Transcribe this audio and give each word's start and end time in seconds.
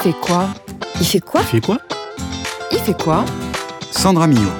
fait 0.00 0.14
quoi 0.14 0.48
Il 0.98 1.06
fait 1.06 1.20
quoi 1.20 1.42
Il 1.42 1.46
fait 1.46 1.60
quoi 1.60 1.78
Il 2.72 2.78
fait 2.78 3.02
quoi 3.02 3.24
Sandra 3.90 4.26
Millot. 4.26 4.50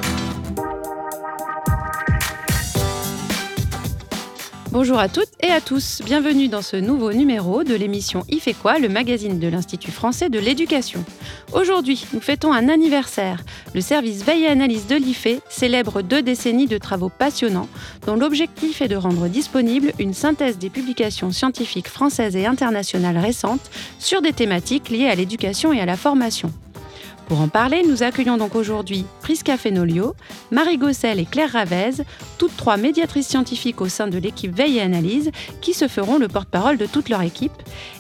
Bonjour 4.71 4.99
à 4.99 5.09
toutes 5.09 5.31
et 5.41 5.49
à 5.51 5.61
tous, 5.61 6.03
bienvenue 6.05 6.49
dans 6.49 6.61
ce 6.61 6.77
nouveau 6.77 7.13
numéro 7.13 7.65
de 7.65 7.75
l'émission 7.75 8.23
Il 8.29 8.41
fait 8.41 8.53
quoi, 8.53 8.79
le 8.79 8.89
magazine 8.89 9.39
de 9.39 9.49
l'Institut 9.49 9.91
français 9.91 10.29
de 10.29 10.39
l'éducation. 10.39 11.05
Aujourd'hui, 11.53 12.07
nous 12.13 12.21
fêtons 12.21 12.53
un 12.53 12.69
anniversaire. 12.69 13.43
Le 13.75 13.81
service 13.81 14.25
Veille 14.25 14.45
et 14.45 14.49
Analyse 14.49 14.87
de 14.87 14.95
l'IFE 14.95 15.41
célèbre 15.49 16.01
deux 16.01 16.23
décennies 16.23 16.69
de 16.69 16.79
travaux 16.79 17.09
passionnants 17.09 17.69
dont 18.07 18.15
l'objectif 18.15 18.81
est 18.83 18.89
de 18.89 18.95
rendre 18.95 19.27
disponible 19.27 19.93
une 19.99 20.15
synthèse 20.15 20.59
des 20.59 20.71
publications 20.71 21.33
scientifiques 21.33 21.89
françaises 21.89 22.37
et 22.37 22.47
internationales 22.47 23.19
récentes 23.19 23.71
sur 23.99 24.23
des 24.23 24.33
thématiques 24.33 24.91
liées 24.91 25.09
à 25.09 25.17
l'éducation 25.17 25.73
et 25.73 25.81
à 25.81 25.87
la 25.87 25.97
formation. 25.97 26.53
Pour 27.31 27.43
en 27.43 27.49
parler, 27.49 27.85
nous 27.87 28.03
accueillons 28.03 28.39
donc 28.39 28.57
aujourd'hui 28.57 29.05
Prisca 29.21 29.57
Fenolio, 29.57 30.17
Marie 30.51 30.79
Gossel 30.79 31.21
et 31.21 31.25
Claire 31.25 31.53
Ravez, 31.53 32.03
toutes 32.39 32.57
trois 32.57 32.77
médiatrices 32.77 33.29
scientifiques 33.29 33.81
au 33.81 33.89
sein 33.89 34.09
de 34.09 34.19
l'équipe 34.19 34.53
Veille 34.53 34.79
et 34.79 34.81
Analyse, 34.81 35.31
qui 35.61 35.73
se 35.73 35.87
feront 35.87 36.19
le 36.19 36.27
porte-parole 36.27 36.77
de 36.77 36.87
toute 36.87 37.09
leur 37.09 37.23
équipe, 37.23 37.53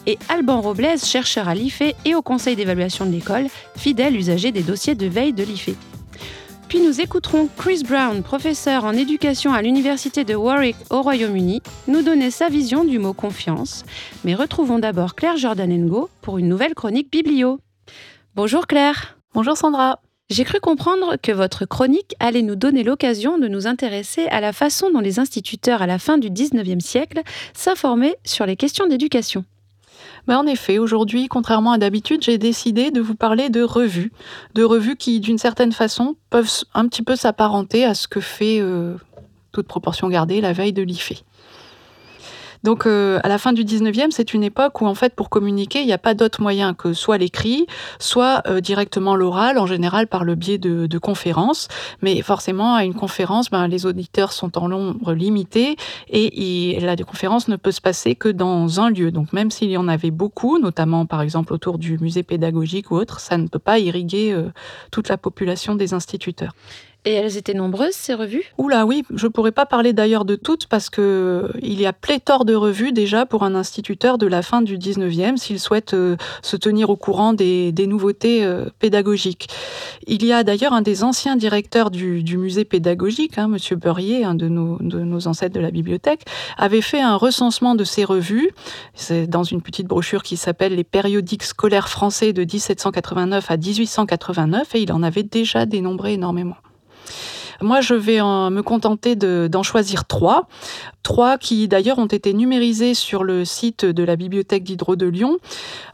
et 0.08 0.18
Alban 0.28 0.60
Robles, 0.60 0.98
chercheur 0.98 1.48
à 1.48 1.54
l'IFE 1.54 1.94
et 2.04 2.16
au 2.16 2.22
conseil 2.22 2.56
d'évaluation 2.56 3.06
de 3.06 3.12
l'école, 3.12 3.46
fidèle 3.76 4.16
usager 4.16 4.50
des 4.50 4.64
dossiers 4.64 4.96
de 4.96 5.06
veille 5.06 5.32
de 5.32 5.44
l'IFE. 5.44 5.76
Puis 6.68 6.80
nous 6.80 7.00
écouterons 7.00 7.48
Chris 7.56 7.84
Brown, 7.88 8.24
professeur 8.24 8.84
en 8.84 8.94
éducation 8.94 9.52
à 9.52 9.62
l'université 9.62 10.24
de 10.24 10.34
Warwick 10.34 10.74
au 10.90 11.02
Royaume-Uni, 11.02 11.62
nous 11.86 12.02
donner 12.02 12.32
sa 12.32 12.48
vision 12.48 12.82
du 12.82 12.98
mot 12.98 13.12
confiance. 13.12 13.84
Mais 14.24 14.34
retrouvons 14.34 14.80
d'abord 14.80 15.14
Claire 15.14 15.36
Jordanengo 15.36 16.10
pour 16.20 16.38
une 16.38 16.48
nouvelle 16.48 16.74
chronique 16.74 17.12
biblio. 17.12 17.60
Bonjour 18.34 18.66
Claire. 18.66 19.19
Bonjour 19.32 19.56
Sandra. 19.56 20.00
J'ai 20.28 20.42
cru 20.42 20.58
comprendre 20.58 21.14
que 21.22 21.30
votre 21.30 21.64
chronique 21.64 22.16
allait 22.18 22.42
nous 22.42 22.56
donner 22.56 22.82
l'occasion 22.82 23.38
de 23.38 23.46
nous 23.46 23.68
intéresser 23.68 24.26
à 24.26 24.40
la 24.40 24.52
façon 24.52 24.90
dont 24.90 24.98
les 24.98 25.20
instituteurs 25.20 25.82
à 25.82 25.86
la 25.86 26.00
fin 26.00 26.18
du 26.18 26.30
19e 26.30 26.80
siècle 26.80 27.22
s'informaient 27.54 28.16
sur 28.24 28.44
les 28.44 28.56
questions 28.56 28.88
d'éducation. 28.88 29.44
Ben 30.26 30.36
en 30.36 30.48
effet, 30.48 30.78
aujourd'hui, 30.78 31.28
contrairement 31.28 31.70
à 31.70 31.78
d'habitude, 31.78 32.24
j'ai 32.24 32.38
décidé 32.38 32.90
de 32.90 33.00
vous 33.00 33.14
parler 33.14 33.50
de 33.50 33.62
revues. 33.62 34.10
De 34.54 34.64
revues 34.64 34.96
qui, 34.96 35.20
d'une 35.20 35.38
certaine 35.38 35.72
façon, 35.72 36.16
peuvent 36.30 36.50
un 36.74 36.88
petit 36.88 37.02
peu 37.02 37.14
s'apparenter 37.14 37.84
à 37.84 37.94
ce 37.94 38.08
que 38.08 38.20
fait, 38.20 38.58
euh, 38.60 38.96
toute 39.52 39.68
proportion 39.68 40.08
gardée, 40.08 40.40
la 40.40 40.52
veille 40.52 40.72
de 40.72 40.82
l'IFE. 40.82 41.22
Donc 42.62 42.86
euh, 42.86 43.20
à 43.22 43.28
la 43.28 43.38
fin 43.38 43.52
du 43.52 43.64
19e, 43.64 44.10
c'est 44.10 44.34
une 44.34 44.42
époque 44.42 44.80
où 44.80 44.86
en 44.86 44.94
fait 44.94 45.14
pour 45.14 45.30
communiquer, 45.30 45.80
il 45.80 45.86
n'y 45.86 45.92
a 45.92 45.98
pas 45.98 46.14
d'autre 46.14 46.42
moyen 46.42 46.74
que 46.74 46.92
soit 46.92 47.18
l'écrit, 47.18 47.66
soit 47.98 48.42
euh, 48.46 48.60
directement 48.60 49.16
l'oral, 49.16 49.58
en 49.58 49.66
général 49.66 50.06
par 50.06 50.24
le 50.24 50.34
biais 50.34 50.58
de, 50.58 50.86
de, 50.86 50.98
conférences. 50.98 51.68
Mais 52.02 52.20
forcément, 52.22 52.74
à 52.74 52.84
une 52.84 52.94
conférence, 52.94 53.50
ben, 53.50 53.66
les 53.66 53.86
auditeurs 53.86 54.32
sont 54.32 54.58
en 54.58 54.68
nombre 54.68 55.14
limité 55.14 55.76
et, 56.08 56.78
la 56.80 56.96
conférence 56.96 57.48
ne 57.48 57.56
peut 57.56 57.70
se 57.72 57.80
passer 57.80 58.14
que 58.14 58.28
dans 58.28 58.80
un 58.80 58.90
lieu. 58.90 59.10
Donc 59.10 59.32
même 59.32 59.50
s'il 59.50 59.70
y 59.70 59.76
en 59.76 59.88
avait 59.88 60.10
beaucoup, 60.10 60.58
notamment 60.58 61.06
par 61.06 61.22
exemple 61.22 61.52
autour 61.52 61.78
du 61.78 61.98
musée 61.98 62.22
pédagogique 62.22 62.90
ou 62.90 62.96
autre, 62.96 63.20
ça 63.20 63.38
ne 63.38 63.46
peut 63.46 63.58
pas 63.58 63.78
irriguer 63.78 64.32
euh, 64.32 64.50
toute 64.90 65.08
la 65.08 65.16
population 65.16 65.74
des 65.74 65.94
instituteurs. 65.94 66.52
Et 67.06 67.14
elles 67.14 67.38
étaient 67.38 67.54
nombreuses, 67.54 67.94
ces 67.94 68.12
revues? 68.12 68.44
Oula, 68.58 68.84
oui, 68.84 69.04
je 69.14 69.26
ne 69.26 69.32
pourrais 69.32 69.52
pas 69.52 69.64
parler 69.64 69.94
d'ailleurs 69.94 70.26
de 70.26 70.36
toutes 70.36 70.66
parce 70.66 70.90
que 70.90 71.50
il 71.62 71.80
y 71.80 71.86
a 71.86 71.94
pléthore 71.94 72.44
de 72.44 72.54
revues 72.54 72.92
déjà 72.92 73.24
pour 73.24 73.42
un 73.42 73.54
instituteur 73.54 74.18
de 74.18 74.26
la 74.26 74.42
fin 74.42 74.60
du 74.60 74.76
19e 74.76 75.38
s'il 75.38 75.58
souhaite 75.58 75.94
euh, 75.94 76.16
se 76.42 76.56
tenir 76.56 76.90
au 76.90 76.96
courant 76.96 77.32
des, 77.32 77.72
nouveautés 77.86 78.44
euh, 78.44 78.66
pédagogiques. 78.80 79.48
Il 80.06 80.26
y 80.26 80.32
a 80.32 80.44
d'ailleurs 80.44 80.74
un 80.74 80.82
des 80.82 81.02
anciens 81.02 81.36
directeurs 81.36 81.90
du, 81.90 82.36
musée 82.36 82.66
pédagogique, 82.66 83.38
hein, 83.38 83.48
Monsieur 83.48 83.76
Beurrier, 83.76 84.24
un 84.24 84.34
de 84.34 84.48
nos, 84.48 85.26
ancêtres 85.26 85.54
de 85.54 85.60
la 85.60 85.70
bibliothèque, 85.70 86.24
avait 86.58 86.82
fait 86.82 87.00
un 87.00 87.16
recensement 87.16 87.74
de 87.74 87.84
ces 87.84 88.04
revues. 88.04 88.50
Dans 89.28 89.44
une 89.44 89.62
petite 89.62 89.86
brochure 89.86 90.22
qui 90.22 90.36
s'appelle 90.36 90.74
Les 90.74 90.84
périodiques 90.84 91.44
scolaires 91.44 91.88
français 91.88 92.32
de 92.34 92.42
1789 92.42 93.50
à 93.50 93.56
1889 93.56 94.74
et 94.74 94.82
il 94.82 94.92
en 94.92 95.02
avait 95.02 95.22
déjà 95.22 95.64
dénombré 95.64 96.12
énormément. 96.14 96.56
Moi, 97.60 97.80
je 97.80 97.94
vais 97.94 98.20
en, 98.20 98.50
me 98.50 98.62
contenter 98.62 99.16
d'en 99.16 99.62
choisir 99.62 100.06
trois. 100.06 100.48
Trois 101.02 101.38
qui, 101.38 101.66
d'ailleurs, 101.68 101.98
ont 101.98 102.06
été 102.06 102.32
numérisés 102.32 102.94
sur 102.94 103.24
le 103.24 103.44
site 103.44 103.84
de 103.84 104.02
la 104.02 104.16
Bibliothèque 104.16 104.64
d'Hydro 104.64 104.96
de 104.96 105.06
Lyon, 105.06 105.38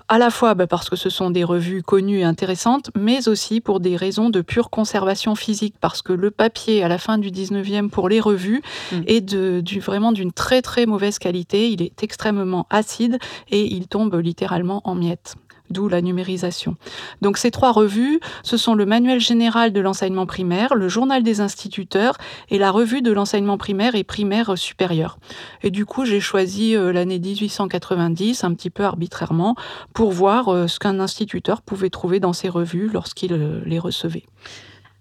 à 0.09 0.19
la 0.19 0.31
fois 0.31 0.55
bah, 0.55 0.67
parce 0.67 0.89
que 0.89 0.97
ce 0.97 1.11
sont 1.11 1.31
des 1.31 1.45
revues 1.45 1.83
connues 1.83 2.21
et 2.21 2.25
intéressantes, 2.25 2.91
mais 2.97 3.29
aussi 3.29 3.61
pour 3.61 3.81
des 3.81 3.97
raisons 3.97 4.31
de 4.31 4.41
pure 4.41 4.71
conservation 4.71 5.35
physique, 5.35 5.75
parce 5.81 6.03
que 6.03 6.13
le 6.13 6.31
papier, 6.31 6.83
à 6.83 6.89
la 6.89 6.99
fin 6.99 7.19
du 7.19 7.31
19e, 7.31 7.89
pour 7.89 8.09
les 8.09 8.21
revues, 8.21 8.63
mmh. 8.93 8.97
est 9.07 9.21
de, 9.21 9.61
du, 9.61 9.81
vraiment 9.81 10.13
d'une 10.13 10.33
très 10.33 10.63
très 10.63 10.87
mauvaise 10.87 11.19
qualité. 11.19 11.71
Il 11.71 11.83
est 11.83 12.03
extrêmement 12.03 12.67
acide 12.71 13.19
et 13.51 13.65
il 13.65 13.89
tombe 13.89 14.15
littéralement 14.17 14.81
en 14.85 14.95
miettes 14.95 15.37
d'où 15.71 15.89
la 15.89 16.03
numérisation. 16.03 16.77
Donc 17.23 17.39
ces 17.39 17.51
trois 17.51 17.73
revues, 17.73 18.21
ce 18.43 18.57
sont 18.57 18.75
le 18.75 18.87
manuel 18.87 19.21
général 19.21 19.73
de 19.73 19.81
l'enseignement 19.81 20.27
primaire, 20.27 20.75
le 20.75 20.89
journal 20.89 21.23
des 21.23 21.41
instituteurs 21.41 22.17
et 22.51 22.59
la 22.59 22.71
revue 22.71 23.03
de 23.03 23.13
l'enseignement 23.13 23.59
primaire 23.59 23.95
et 23.95 24.05
primaire 24.05 24.57
supérieur. 24.57 25.19
Et 25.63 25.71
du 25.71 25.87
coup, 25.87 26.05
j'ai 26.05 26.21
choisi 26.21 26.77
euh, 26.77 26.93
l'année 26.93 27.19
1890, 27.19 28.45
un 28.45 28.55
petit 28.55 28.71
peu 28.71 28.85
arbitrairement, 28.85 29.57
pour 29.93 30.13
voir 30.13 30.49
euh, 30.49 30.67
ce 30.67 30.79
qu'un 30.79 31.01
instituteur 31.01 31.63
pouvait 31.63 31.91
trouver 31.91 32.21
dans 32.21 32.33
ces 32.33 32.49
revues 32.49 32.89
lorsqu'il 32.93 33.33
euh, 33.33 33.61
les 33.65 33.79
recevait. 33.79 34.25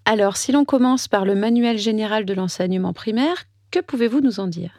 Alors, 0.04 0.36
si 0.36 0.52
l'on 0.52 0.64
commence 0.64 1.08
par 1.08 1.24
le 1.24 1.34
manuel 1.34 1.78
général 1.78 2.24
de 2.24 2.34
l'enseignement 2.34 2.92
primaire, 2.92 3.44
que 3.70 3.80
pouvez-vous 3.80 4.20
nous 4.20 4.40
en 4.40 4.46
dire? 4.46 4.70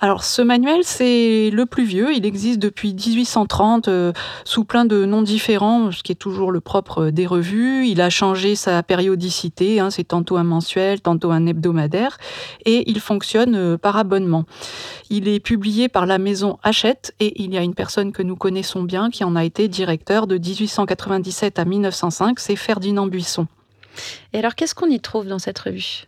Alors, 0.00 0.24
ce 0.24 0.42
manuel, 0.42 0.80
c'est 0.82 1.50
le 1.50 1.64
plus 1.64 1.84
vieux. 1.84 2.12
Il 2.12 2.26
existe 2.26 2.58
depuis 2.58 2.92
1830 2.92 3.88
euh, 3.88 4.12
sous 4.44 4.64
plein 4.64 4.84
de 4.84 5.04
noms 5.04 5.22
différents, 5.22 5.92
ce 5.92 6.02
qui 6.02 6.12
est 6.12 6.16
toujours 6.16 6.50
le 6.50 6.60
propre 6.60 7.10
des 7.10 7.26
revues. 7.26 7.86
Il 7.86 8.00
a 8.00 8.10
changé 8.10 8.56
sa 8.56 8.82
périodicité. 8.82 9.78
Hein, 9.80 9.90
c'est 9.90 10.04
tantôt 10.04 10.36
un 10.36 10.44
mensuel, 10.44 11.00
tantôt 11.00 11.30
un 11.30 11.46
hebdomadaire. 11.46 12.18
Et 12.64 12.90
il 12.90 13.00
fonctionne 13.00 13.54
euh, 13.54 13.78
par 13.78 13.96
abonnement. 13.96 14.44
Il 15.08 15.28
est 15.28 15.40
publié 15.40 15.88
par 15.88 16.06
la 16.06 16.18
maison 16.18 16.58
Hachette 16.62 17.14
et 17.20 17.42
il 17.42 17.54
y 17.54 17.58
a 17.58 17.62
une 17.62 17.74
personne 17.74 18.12
que 18.12 18.22
nous 18.22 18.36
connaissons 18.36 18.82
bien 18.82 19.10
qui 19.10 19.24
en 19.24 19.36
a 19.36 19.44
été 19.44 19.68
directeur 19.68 20.26
de 20.26 20.36
1897 20.36 21.58
à 21.58 21.64
1905. 21.64 22.40
C'est 22.40 22.56
Ferdinand 22.56 23.06
Buisson. 23.06 23.46
Et 24.32 24.38
alors, 24.38 24.54
qu'est-ce 24.54 24.74
qu'on 24.74 24.88
y 24.88 25.00
trouve 25.00 25.26
dans 25.26 25.38
cette 25.38 25.58
revue? 25.58 26.04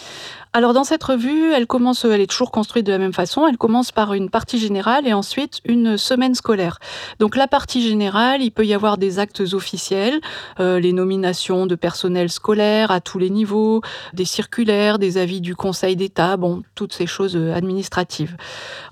Alors 0.57 0.73
dans 0.73 0.85
cette 0.85 1.03
revue, 1.03 1.51
elle 1.51 1.67
commence, 1.67 2.05
elle 2.05 2.21
est 2.21 2.31
toujours 2.31 2.53
construite 2.53 2.87
de 2.87 2.93
la 2.93 2.99
même 2.99 3.13
façon. 3.13 3.45
Elle 3.49 3.59
commence 3.59 3.91
par 3.91 4.15
une 4.15 4.31
partie 4.31 4.61
générale 4.61 5.05
et 5.05 5.13
ensuite 5.13 5.61
une 5.65 5.99
semaine 5.99 6.37
scolaire. 6.37 6.79
Donc 7.19 7.35
la 7.35 7.49
partie 7.49 7.83
générale, 7.83 8.41
il 8.41 8.53
peut 8.53 8.65
y 8.65 8.73
avoir 8.73 8.97
des 8.97 9.19
actes 9.19 9.43
officiels, 9.53 10.21
euh, 10.61 10.79
les 10.79 10.93
nominations 10.93 11.67
de 11.67 11.75
personnel 11.75 12.31
scolaire 12.31 12.93
à 12.93 13.01
tous 13.01 13.19
les 13.19 13.31
niveaux, 13.31 13.83
des 14.13 14.25
circulaires, 14.25 15.01
des 15.01 15.19
avis 15.19 15.41
du 15.41 15.57
Conseil 15.57 15.97
d'État, 15.97 16.37
bon, 16.37 16.63
toutes 16.77 16.93
ces 16.93 17.09
choses 17.09 17.37
administratives. 17.37 18.37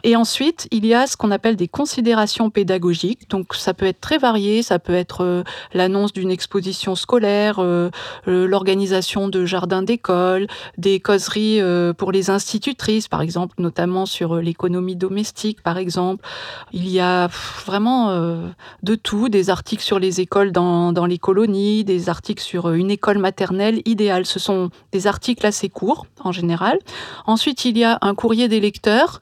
Et 0.03 0.17
ensuite, 0.17 0.67
il 0.73 0.85
y 0.85 0.95
a 0.95 1.07
ce 1.07 1.17
qu'on 1.17 1.31
appelle 1.31 1.55
des 1.55 1.69
considérations 1.69 2.51
pédagogiques. 2.51 3.31
Donc 3.31 3.55
ça 3.55 3.73
peut 3.73 3.87
être 3.87 4.01
très 4.01 4.19
varié, 4.19 4.65
ça 4.65 4.81
peut 4.81 4.95
être 4.97 5.23
euh, 5.23 5.45
l'annonce 5.75 6.13
d'une 6.13 6.33
exposition 6.33 6.97
scolaire, 6.97 7.61
euh, 7.61 7.91
l'organisation 8.27 9.22
de 9.29 9.45
jardins 9.45 9.83
d'école, 9.83 10.47
des 10.79 11.01
causeries 11.01 11.61
euh, 11.61 11.93
pour 11.93 12.13
les 12.13 12.31
institutrices, 12.31 13.09
par 13.09 13.23
exemple, 13.23 13.55
notamment 13.59 14.07
sur 14.07 14.37
l'économie 14.37 14.97
domestique, 14.97 15.63
par 15.63 15.79
exemple. 15.79 16.25
Il 16.73 16.89
y 16.89 17.01
a 17.01 17.29
vraiment 17.65 18.11
euh, 18.11 18.49
de 18.83 18.95
tout, 18.95 19.29
des 19.29 19.51
articles 19.51 19.83
sur 19.83 19.99
les 19.99 20.21
écoles 20.21 20.53
dans, 20.53 20.93
dans 20.93 21.07
les 21.07 21.19
colonies, 21.19 21.85
des 21.85 22.09
articles 22.09 22.43
sur 22.43 22.71
une 22.71 22.91
école 22.91 23.19
maternelle 23.19 23.83
idéale. 23.85 24.27
Ce 24.27 24.39
sont 24.39 24.71
des 24.93 25.07
articles 25.07 25.47
assez 25.47 25.69
courts, 25.69 26.07
en 26.23 26.33
général. 26.33 26.79
Ensuite, 27.27 27.65
il 27.65 27.79
y 27.79 27.85
a 27.85 27.99
un 28.03 28.15
courrier 28.15 28.49
des 28.49 28.61
lecteurs 28.61 29.21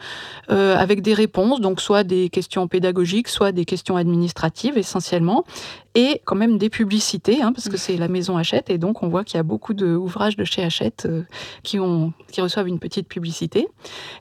euh, 0.51 0.77
avec 0.77 1.03
des 1.03 1.15
réponses, 1.15 1.61
donc 1.61 1.81
soit 1.81 2.05
des 2.05 2.29
questions 2.29 2.67
pédagogiques, 2.69 3.29
soit 3.29 3.53
des 3.53 3.65
questions 3.65 3.97
administratives 3.97 4.77
essentiellement 4.77 5.45
et 5.95 6.21
quand 6.25 6.37
même 6.37 6.57
des 6.59 6.71
publicités, 6.71 7.43
hein, 7.43 7.53
parce 7.53 7.69
que 7.69 7.77
c'est 7.77 7.97
la 7.97 8.09
maison 8.09 8.37
Hachette, 8.37 8.71
et 8.71 8.79
donc 8.79 9.03
on 9.03 9.09
voit 9.09 9.25
qu'il 9.25 9.37
y 9.37 9.41
a 9.41 9.43
beaucoup 9.43 9.75
d'ouvrages 9.75 10.37
de 10.37 10.45
chez 10.45 10.63
Hachette 10.63 11.07
euh, 11.07 11.23
qui, 11.63 11.81
ont, 11.81 12.13
qui 12.31 12.41
reçoivent 12.41 12.69
une 12.69 12.79
petite 12.79 13.09
publicité. 13.09 13.67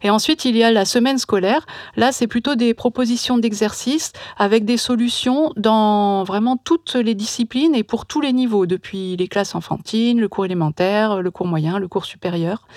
Et 0.02 0.10
ensuite, 0.10 0.46
il 0.46 0.58
y 0.58 0.64
a 0.64 0.72
la 0.72 0.86
semaine 0.86 1.20
scolaire. 1.20 1.68
Là, 1.96 2.12
c'est 2.12 2.28
plutôt 2.28 2.56
des 2.56 2.74
propositions 2.74 3.38
d'exercices 3.38 4.14
avec 4.38 4.66
des 4.66 4.78
solutions 4.78 5.54
dans 5.58 6.24
vraiment 6.24 6.58
toutes 6.58 6.96
les 6.96 7.14
disciplines 7.14 7.76
et 7.76 7.84
pour 7.84 8.08
tous 8.08 8.22
les 8.22 8.34
niveaux, 8.34 8.66
depuis 8.66 9.16
les 9.16 9.28
classes 9.28 9.54
enfantines, 9.54 10.20
le 10.20 10.28
cours 10.28 10.46
élémentaire, 10.46 11.22
le 11.22 11.32
cours 11.32 11.48
moyen, 11.48 11.78
le 11.78 11.88
cours 11.88 12.06
supérieur. 12.06 12.68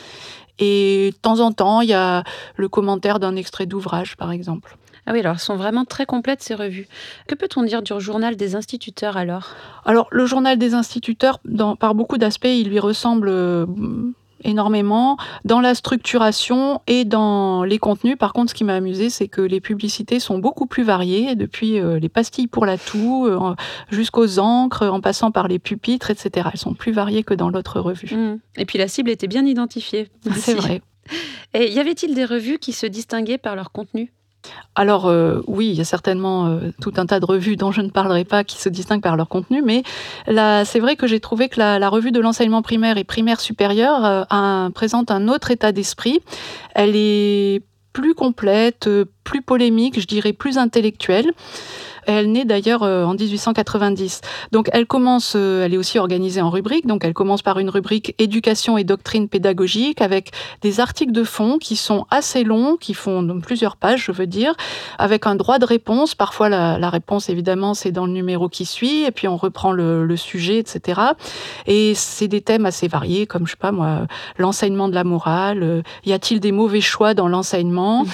Et 0.58 1.12
de 1.12 1.16
temps 1.16 1.40
en 1.40 1.52
temps, 1.52 1.80
il 1.80 1.88
y 1.88 1.94
a 1.94 2.24
le 2.56 2.68
commentaire 2.68 3.18
d'un 3.18 3.36
extrait 3.36 3.66
d'ouvrage, 3.66 4.16
par 4.16 4.32
exemple. 4.32 4.76
Ah 5.06 5.12
oui, 5.12 5.20
alors 5.20 5.32
elles 5.32 5.38
sont 5.40 5.56
vraiment 5.56 5.84
très 5.84 6.06
complètes 6.06 6.42
ces 6.42 6.54
revues. 6.54 6.86
Que 7.26 7.34
peut-on 7.34 7.62
dire 7.64 7.82
du 7.82 7.92
journal 7.98 8.36
des 8.36 8.54
instituteurs 8.54 9.16
alors? 9.16 9.48
Alors 9.84 10.08
le 10.12 10.26
journal 10.26 10.58
des 10.58 10.74
instituteurs, 10.74 11.40
par 11.78 11.94
beaucoup 11.94 12.18
d'aspects, 12.18 12.46
il 12.46 12.68
lui 12.68 12.78
ressemble 12.78 13.28
euh, 13.28 13.66
énormément 14.44 15.16
dans 15.44 15.60
la 15.60 15.74
structuration 15.74 16.80
et 16.86 17.04
dans 17.04 17.64
les 17.64 17.78
contenus. 17.78 18.16
Par 18.16 18.32
contre, 18.32 18.50
ce 18.50 18.54
qui 18.54 18.64
m'a 18.64 18.74
amusé, 18.74 19.10
c'est 19.10 19.28
que 19.28 19.40
les 19.40 19.60
publicités 19.60 20.20
sont 20.20 20.38
beaucoup 20.38 20.66
plus 20.66 20.84
variées, 20.84 21.34
depuis 21.34 21.78
euh, 21.80 21.98
les 21.98 22.08
pastilles 22.08 22.46
pour 22.46 22.66
la 22.66 22.78
toux 22.78 23.26
euh, 23.26 23.54
jusqu'aux 23.90 24.38
encres, 24.38 24.84
en 24.84 25.00
passant 25.00 25.30
par 25.30 25.48
les 25.48 25.58
pupitres, 25.58 26.10
etc. 26.10 26.48
Elles 26.52 26.60
sont 26.60 26.74
plus 26.74 26.92
variées 26.92 27.24
que 27.24 27.34
dans 27.34 27.50
l'autre 27.50 27.80
revue. 27.80 28.14
Mmh. 28.14 28.38
Et 28.56 28.64
puis 28.66 28.78
la 28.78 28.88
cible 28.88 29.10
était 29.10 29.28
bien 29.28 29.46
identifiée. 29.46 30.08
C'est 30.36 30.54
vrai. 30.54 30.82
Et 31.54 31.70
y 31.72 31.80
avait-il 31.80 32.14
des 32.14 32.24
revues 32.24 32.58
qui 32.58 32.72
se 32.72 32.86
distinguaient 32.86 33.38
par 33.38 33.56
leur 33.56 33.72
contenu? 33.72 34.12
Alors 34.74 35.06
euh, 35.06 35.42
oui, 35.46 35.68
il 35.68 35.74
y 35.74 35.80
a 35.80 35.84
certainement 35.84 36.46
euh, 36.46 36.70
tout 36.80 36.94
un 36.96 37.06
tas 37.06 37.20
de 37.20 37.26
revues 37.26 37.56
dont 37.56 37.72
je 37.72 37.82
ne 37.82 37.90
parlerai 37.90 38.24
pas 38.24 38.42
qui 38.42 38.58
se 38.58 38.68
distinguent 38.68 39.02
par 39.02 39.16
leur 39.16 39.28
contenu, 39.28 39.62
mais 39.62 39.82
c'est 40.26 40.80
vrai 40.80 40.96
que 40.96 41.06
j'ai 41.06 41.20
trouvé 41.20 41.48
que 41.48 41.58
la, 41.58 41.88
revue 41.88 42.12
de 42.12 42.20
l'enseignement 42.20 42.62
primaire 42.62 42.96
et 42.96 43.04
primaire 43.04 43.40
supérieur 43.40 44.26
euh, 44.32 44.70
présente 44.70 45.10
un 45.10 45.28
autre 45.28 45.50
état 45.50 45.72
d'esprit. 45.72 46.20
Elle 46.74 46.96
est 46.96 47.62
plus 47.92 48.14
complète, 48.14 48.88
plus 49.24 49.42
polémique, 49.42 50.00
je 50.00 50.06
dirais 50.06 50.32
plus 50.32 50.56
intellectuelle. 50.56 51.32
Elle 52.06 52.32
naît 52.32 52.44
d'ailleurs 52.44 52.82
euh, 52.82 53.04
en 53.04 53.14
1890. 53.14 54.20
Donc 54.50 54.68
elle 54.72 54.86
commence, 54.86 55.34
euh, 55.36 55.64
elle 55.64 55.74
est 55.74 55.76
aussi 55.76 55.98
organisée 55.98 56.40
en 56.40 56.50
rubriques. 56.50 56.86
Donc 56.86 57.04
elle 57.04 57.14
commence 57.14 57.42
par 57.42 57.58
une 57.58 57.70
rubrique 57.70 58.14
éducation 58.18 58.76
et 58.76 58.84
doctrine 58.84 59.28
pédagogique 59.28 60.00
avec 60.00 60.30
des 60.62 60.80
articles 60.80 61.12
de 61.12 61.24
fond 61.24 61.58
qui 61.58 61.76
sont 61.76 62.06
assez 62.10 62.44
longs, 62.44 62.76
qui 62.76 62.94
font 62.94 63.40
plusieurs 63.40 63.76
pages, 63.76 64.04
je 64.04 64.12
veux 64.12 64.26
dire, 64.26 64.54
avec 64.98 65.26
un 65.26 65.36
droit 65.36 65.58
de 65.58 65.64
réponse. 65.64 66.14
Parfois 66.14 66.48
la, 66.48 66.90
réponse 66.90 67.30
évidemment 67.30 67.72
c'est 67.72 67.90
dans 67.90 68.06
le 68.06 68.12
numéro 68.12 68.48
qui 68.48 68.66
suit 68.66 69.04
et 69.04 69.10
puis 69.12 69.28
on 69.28 69.36
reprend 69.36 69.72
le, 69.72 70.16
sujet, 70.16 70.58
etc. 70.58 71.00
Et 71.66 71.94
c'est 71.94 72.28
des 72.28 72.42
thèmes 72.42 72.66
assez 72.66 72.86
variés 72.86 73.26
comme 73.26 73.46
je 73.46 73.52
sais 73.52 73.56
pas 73.56 73.72
moi, 73.72 74.06
l'enseignement 74.36 74.88
de 74.88 74.94
la 74.94 75.04
morale. 75.04 75.62
Euh, 75.62 75.82
y 76.04 76.12
a-t-il 76.12 76.38
des 76.38 76.52
mauvais 76.52 76.82
choix 76.82 77.14
dans 77.14 77.28
l'enseignement? 77.28 78.04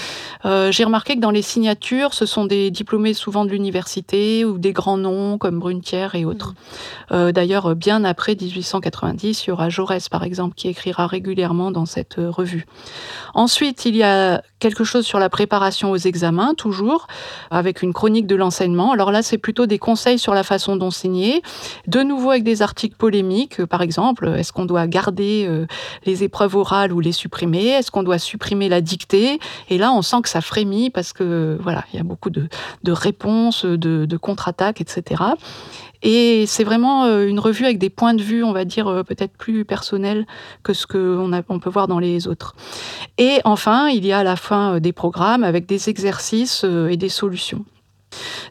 J'ai 0.45 0.85
remarqué 0.85 1.15
que 1.17 1.21
dans 1.21 1.31
les 1.31 1.43
signatures, 1.43 2.15
ce 2.15 2.25
sont 2.25 2.47
des 2.47 2.71
diplômés 2.71 3.13
souvent 3.13 3.45
de 3.45 3.51
l'université 3.51 3.78
ou 4.45 4.59
des 4.59 4.73
grands 4.73 4.97
noms 4.97 5.39
comme 5.39 5.59
Brunetière 5.59 6.15
et 6.15 6.25
autres. 6.25 6.51
Mm. 6.51 7.15
Euh, 7.15 7.33
d'ailleurs, 7.33 7.75
bien 7.75 8.05
après 8.05 8.35
1890, 8.35 9.45
il 9.45 9.49
y 9.49 9.51
aura 9.51 9.69
Jaurès, 9.69 10.09
par 10.09 10.23
exemple, 10.23 10.55
qui 10.55 10.69
écrira 10.69 11.07
régulièrement 11.07 11.71
dans 11.71 11.87
cette 11.87 12.19
euh, 12.19 12.31
revue. 12.31 12.67
Ensuite, 13.35 13.85
il 13.85 13.97
y 13.97 14.03
a 14.03 14.43
quelque 14.59 14.85
chose 14.85 15.07
sur 15.07 15.19
la 15.19 15.29
préparation 15.29 15.91
aux 15.91 15.97
examens, 15.97 16.55
toujours, 16.55 17.07
avec 17.51 17.83
une 17.83 17.93
chronique 17.93 18.27
de 18.27 18.37
l'enseignement. 18.37 18.93
Alors 18.93 19.13
là, 19.13 19.23
c'est 19.23 19.39
plutôt 19.39 19.67
des 19.67 19.79
conseils 19.79 20.19
sur 20.19 20.35
la 20.35 20.43
façon 20.43 20.77
d'enseigner, 20.77 21.43
de 21.87 22.03
nouveau 22.03 22.31
avec 22.31 22.45
des 22.45 22.63
articles 22.63 22.97
polémiques, 22.97 23.65
par 23.67 23.83
exemple, 23.83 24.29
est-ce 24.37 24.53
qu'on 24.53 24.67
doit 24.67 24.87
garder 24.87 25.47
euh, 25.49 25.67
les 26.05 26.25
épreuves 26.25 26.57
orales 26.57 26.93
ou 26.93 27.01
les 27.01 27.13
supprimer? 27.13 27.69
Est-ce 27.69 27.91
qu'on 27.91 28.03
doit 28.03 28.19
supprimer 28.19 28.69
la 28.69 28.81
dictée? 28.81 29.39
Et 29.69 29.79
là, 29.79 29.93
on 29.93 30.03
sent 30.03 30.23
que 30.23 30.29
ça 30.29 30.41
frémit 30.41 30.91
parce 30.91 31.13
que, 31.13 31.59
voilà, 31.61 31.85
il 31.93 31.97
y 31.97 32.01
a 32.01 32.05
beaucoup 32.05 32.31
de, 32.31 32.49
de 32.83 32.93
réponses, 32.93 33.65
de, 33.65 34.17
contre-attaque, 34.17 34.81
etc. 34.81 35.23
Et 36.03 36.45
c'est 36.47 36.65
vraiment 36.65 37.05
euh, 37.05 37.27
une 37.27 37.41
revue 37.41 37.65
avec 37.65 37.79
des 37.79 37.91
points 37.91 38.15
de 38.15 38.23
vue, 38.23 38.45
on 38.45 38.53
va 38.53 38.65
dire, 38.65 38.87
euh, 38.87 39.03
peut-être 39.03 39.37
plus 39.37 39.65
personnels 39.65 40.27
que 40.63 40.73
ce 40.73 40.87
qu'on 40.87 41.33
on 41.49 41.59
peut 41.59 41.71
voir 41.71 41.89
dans 41.89 41.99
les 41.99 42.29
autres. 42.29 42.55
Et 43.19 43.41
enfin, 43.45 43.89
il 43.89 44.07
y 44.07 44.13
a 44.13 44.19
à 44.19 44.25
la 44.25 44.37
fin 44.37 44.75
euh, 44.75 44.81
des 44.81 44.93
programmes 44.93 45.43
avec 45.43 45.67
des 45.67 45.89
exercices 45.89 46.65
et 46.65 46.97
des 46.97 47.09
solutions. 47.09 47.65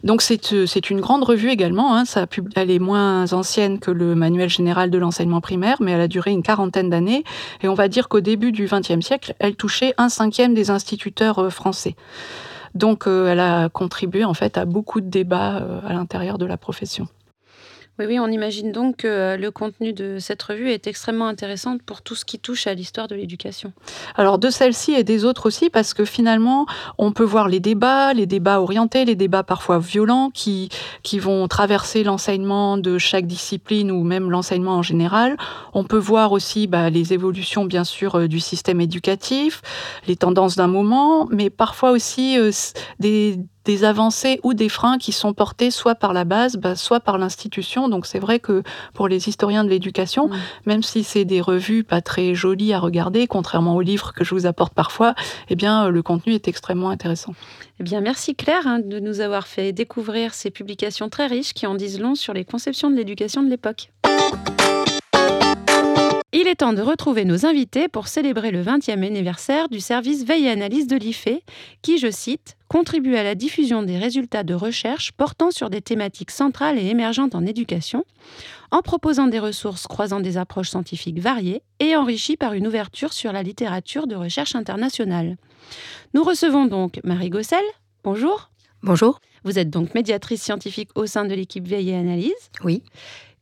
Donc 0.03 0.21
c'est 0.21 0.89
une 0.89 1.01
grande 1.01 1.23
revue 1.23 1.49
également, 1.49 1.95
hein. 1.95 2.05
ça, 2.05 2.27
elle 2.55 2.69
est 2.69 2.79
moins 2.79 3.33
ancienne 3.33 3.79
que 3.79 3.89
le 3.89 4.13
manuel 4.13 4.49
général 4.49 4.91
de 4.91 4.97
l'enseignement 4.99 5.41
primaire, 5.41 5.77
mais 5.79 5.93
elle 5.93 6.01
a 6.01 6.07
duré 6.07 6.29
une 6.31 6.43
quarantaine 6.43 6.91
d'années, 6.91 7.23
et 7.61 7.67
on 7.67 7.73
va 7.73 7.87
dire 7.87 8.07
qu'au 8.07 8.21
début 8.21 8.51
du 8.51 8.67
XXe 8.67 9.03
siècle, 9.03 9.33
elle 9.39 9.55
touchait 9.55 9.95
un 9.97 10.09
cinquième 10.09 10.53
des 10.53 10.69
instituteurs 10.69 11.51
français. 11.51 11.95
Donc 12.75 13.07
elle 13.07 13.39
a 13.39 13.69
contribué 13.69 14.23
en 14.25 14.35
fait 14.35 14.59
à 14.59 14.65
beaucoup 14.65 15.01
de 15.01 15.09
débats 15.09 15.81
à 15.83 15.93
l'intérieur 15.93 16.37
de 16.37 16.45
la 16.45 16.57
profession. 16.57 17.07
Oui, 17.99 18.05
oui, 18.07 18.19
on 18.19 18.27
imagine 18.27 18.71
donc 18.71 18.97
que 18.97 19.07
euh, 19.07 19.37
le 19.37 19.49
contenu 19.49 19.91
de 19.91 20.17
cette 20.19 20.43
revue 20.43 20.69
est 20.69 20.85
extrêmement 20.85 21.25
intéressant 21.25 21.77
pour 21.83 22.03
tout 22.03 22.13
ce 22.13 22.25
qui 22.25 22.37
touche 22.37 22.67
à 22.67 22.75
l'histoire 22.75 23.07
de 23.07 23.15
l'éducation. 23.15 23.73
Alors 24.15 24.37
de 24.37 24.51
celle-ci 24.51 24.91
et 24.93 25.03
des 25.03 25.25
autres 25.25 25.47
aussi, 25.47 25.71
parce 25.71 25.95
que 25.95 26.05
finalement, 26.05 26.67
on 26.99 27.11
peut 27.11 27.23
voir 27.23 27.47
les 27.47 27.59
débats, 27.59 28.13
les 28.13 28.27
débats 28.27 28.61
orientés, 28.61 29.03
les 29.03 29.15
débats 29.15 29.41
parfois 29.41 29.79
violents 29.79 30.29
qui, 30.31 30.69
qui 31.01 31.17
vont 31.17 31.47
traverser 31.47 32.03
l'enseignement 32.03 32.77
de 32.77 32.99
chaque 32.99 33.25
discipline 33.25 33.89
ou 33.89 34.03
même 34.03 34.29
l'enseignement 34.29 34.75
en 34.75 34.83
général. 34.83 35.35
On 35.73 35.83
peut 35.83 35.97
voir 35.97 36.33
aussi 36.33 36.67
bah, 36.67 36.91
les 36.91 37.13
évolutions, 37.13 37.65
bien 37.65 37.83
sûr, 37.83 38.13
euh, 38.15 38.27
du 38.27 38.39
système 38.39 38.79
éducatif, 38.79 39.63
les 40.07 40.15
tendances 40.15 40.55
d'un 40.55 40.67
moment, 40.67 41.27
mais 41.31 41.49
parfois 41.49 41.91
aussi 41.91 42.37
euh, 42.37 42.51
des 42.99 43.39
des 43.67 43.83
avancées 43.83 44.39
ou 44.43 44.53
des 44.53 44.69
freins 44.69 44.97
qui 44.97 45.11
sont 45.11 45.33
portés 45.33 45.71
soit 45.71 45.93
par 45.93 46.13
la 46.13 46.23
base, 46.23 46.55
bah, 46.55 46.77
soit 46.77 47.01
par 47.01 47.17
l'institution. 47.17 47.89
Donc 47.89 48.05
c'est 48.05 48.17
vrai 48.17 48.39
que 48.39 48.63
pour 48.93 49.09
les 49.09 49.27
historiens 49.27 49.65
de 49.65 49.69
l'éducation, 49.69 50.29
même 50.65 50.81
si 50.81 51.03
c'est 51.03 51.25
des 51.25 51.41
revues 51.41 51.83
pas 51.83 51.99
très 51.99 52.33
jolies 52.33 52.71
à 52.71 52.79
regarder, 52.79 53.27
contrairement 53.27 53.75
aux 53.75 53.81
livres 53.81 54.13
que 54.13 54.23
je 54.23 54.33
vous 54.33 54.45
apporte 54.45 54.73
parfois, 54.73 55.15
eh 55.49 55.55
bien 55.55 55.89
le 55.89 56.01
contenu 56.01 56.33
est 56.33 56.47
extrêmement 56.47 56.89
intéressant. 56.89 57.33
Eh 57.81 57.83
bien, 57.83 57.99
merci 57.99 58.35
Claire 58.35 58.65
hein, 58.65 58.79
de 58.79 58.99
nous 58.99 59.19
avoir 59.19 59.47
fait 59.47 59.73
découvrir 59.73 60.33
ces 60.33 60.49
publications 60.49 61.09
très 61.09 61.27
riches 61.27 61.53
qui 61.53 61.67
en 61.67 61.75
disent 61.75 61.99
long 61.99 62.15
sur 62.15 62.33
les 62.33 62.45
conceptions 62.45 62.89
de 62.89 62.95
l'éducation 62.95 63.43
de 63.43 63.49
l'époque. 63.49 63.91
Il 66.47 66.51
est 66.51 66.55
temps 66.55 66.71
de 66.71 66.81
retrouver 66.81 67.25
nos 67.25 67.45
invités 67.45 67.89
pour 67.89 68.07
célébrer 68.07 68.51
le 68.51 68.63
20e 68.63 69.05
anniversaire 69.05 69.67
du 69.67 69.81
service 69.81 70.23
Veille 70.23 70.45
et 70.45 70.49
Analyse 70.49 70.87
de 70.87 70.95
l'IFE, 70.95 71.41
qui, 71.81 71.97
je 71.97 72.09
cite, 72.09 72.55
contribue 72.69 73.17
à 73.17 73.23
la 73.23 73.35
diffusion 73.35 73.83
des 73.83 73.97
résultats 73.97 74.45
de 74.45 74.53
recherche 74.53 75.11
portant 75.11 75.51
sur 75.51 75.69
des 75.69 75.81
thématiques 75.81 76.31
centrales 76.31 76.79
et 76.79 76.85
émergentes 76.85 77.35
en 77.35 77.45
éducation, 77.45 78.05
en 78.71 78.81
proposant 78.81 79.27
des 79.27 79.39
ressources 79.39 79.87
croisant 79.87 80.21
des 80.21 80.37
approches 80.37 80.69
scientifiques 80.69 81.19
variées 81.19 81.63
et 81.81 81.97
enrichies 81.97 82.37
par 82.37 82.53
une 82.53 82.67
ouverture 82.67 83.11
sur 83.11 83.33
la 83.33 83.43
littérature 83.43 84.07
de 84.07 84.15
recherche 84.15 84.55
internationale. 84.55 85.35
Nous 86.13 86.23
recevons 86.23 86.63
donc 86.63 87.01
Marie 87.03 87.29
Gossel. 87.29 87.65
Bonjour. 88.05 88.51
Bonjour. 88.83 89.19
Vous 89.43 89.59
êtes 89.59 89.69
donc 89.69 89.93
médiatrice 89.93 90.43
scientifique 90.43 90.91
au 90.95 91.07
sein 91.07 91.25
de 91.25 91.33
l'équipe 91.33 91.67
Veille 91.67 91.89
et 91.89 91.97
Analyse. 91.97 92.31
Oui. 92.63 92.83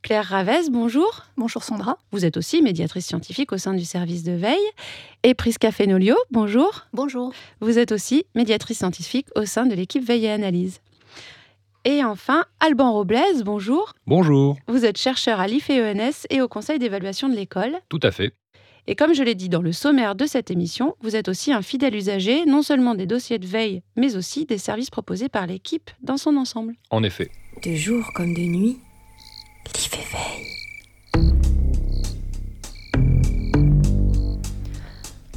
Claire 0.05 0.25
Ravès, 0.25 0.69
bonjour. 0.69 1.23
Bonjour 1.35 1.63
Sandra. 1.63 1.97
Vous 2.11 2.25
êtes 2.25 2.37
aussi 2.37 2.61
médiatrice 2.61 3.07
scientifique 3.07 3.51
au 3.51 3.57
sein 3.57 3.73
du 3.73 3.85
service 3.85 4.21
de 4.21 4.33
veille. 4.33 4.53
Et 5.23 5.33
Prisca 5.33 5.71
Fenolio, 5.71 6.15
bonjour. 6.29 6.85
Bonjour. 6.93 7.33
Vous 7.59 7.79
êtes 7.79 7.91
aussi 7.91 8.23
médiatrice 8.35 8.77
scientifique 8.77 9.25
au 9.35 9.45
sein 9.45 9.65
de 9.65 9.73
l'équipe 9.73 10.05
Veille 10.05 10.25
et 10.25 10.29
Analyse. 10.29 10.79
Et 11.85 12.03
enfin, 12.03 12.45
Alban 12.59 12.93
Robles, 12.93 13.17
bonjour. 13.43 13.93
Bonjour. 14.05 14.57
Vous 14.67 14.85
êtes 14.85 14.99
chercheur 14.99 15.39
à 15.39 15.47
l'IFENS 15.47 16.27
et 16.29 16.39
au 16.39 16.47
conseil 16.47 16.77
d'évaluation 16.77 17.27
de 17.27 17.35
l'école. 17.35 17.75
Tout 17.89 18.01
à 18.03 18.11
fait. 18.11 18.35
Et 18.85 18.95
comme 18.95 19.15
je 19.15 19.23
l'ai 19.23 19.33
dit 19.33 19.49
dans 19.49 19.63
le 19.63 19.71
sommaire 19.71 20.13
de 20.13 20.27
cette 20.27 20.51
émission, 20.51 20.93
vous 21.01 21.15
êtes 21.15 21.29
aussi 21.29 21.51
un 21.51 21.63
fidèle 21.63 21.95
usager, 21.95 22.45
non 22.45 22.61
seulement 22.61 22.93
des 22.93 23.07
dossiers 23.07 23.39
de 23.39 23.47
veille, 23.47 23.81
mais 23.95 24.15
aussi 24.15 24.45
des 24.45 24.59
services 24.59 24.91
proposés 24.91 25.29
par 25.29 25.47
l'équipe 25.47 25.89
dans 26.03 26.17
son 26.17 26.37
ensemble. 26.37 26.75
En 26.91 27.01
effet. 27.01 27.31
De 27.63 27.73
jour 27.73 28.05
comme 28.13 28.35
de 28.35 28.41
nuit, 28.41 28.77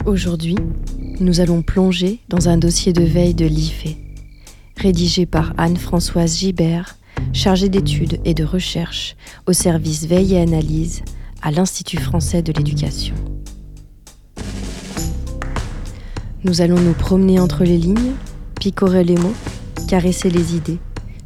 Aujourd'hui, 0.09 0.57
nous 1.21 1.41
allons 1.41 1.61
plonger 1.61 2.21
dans 2.31 2.49
un 2.49 2.57
dossier 2.57 2.95
de 2.95 3.03
veille 3.03 3.35
de 3.35 3.45
l'IFE, 3.45 3.95
rédigé 4.79 5.27
par 5.27 5.53
Anne-Françoise 5.59 6.39
Gibert, 6.39 6.97
chargée 7.35 7.69
d'études 7.69 8.19
et 8.25 8.33
de 8.33 8.43
recherche 8.43 9.17
au 9.47 9.53
service 9.53 10.07
veille 10.07 10.35
et 10.35 10.41
analyse 10.41 11.03
à 11.43 11.51
l'Institut 11.51 11.99
français 11.99 12.41
de 12.41 12.53
l'éducation. 12.53 13.15
Nous 16.43 16.63
allons 16.63 16.81
nous 16.81 16.95
promener 16.95 17.39
entre 17.39 17.65
les 17.65 17.77
lignes, 17.77 18.15
picorer 18.59 19.05
les 19.05 19.17
mots, 19.17 19.35
caresser 19.89 20.31
les 20.31 20.57
idées, 20.57 20.79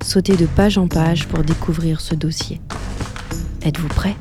sauter 0.03 0.37
de 0.37 0.47
page 0.47 0.77
en 0.77 0.89
page 0.89 1.29
pour 1.29 1.45
découvrir 1.45 2.01
ce 2.01 2.17
dossier. 2.17 2.61
Êtes-vous 3.65 3.87
prêt? 3.87 4.17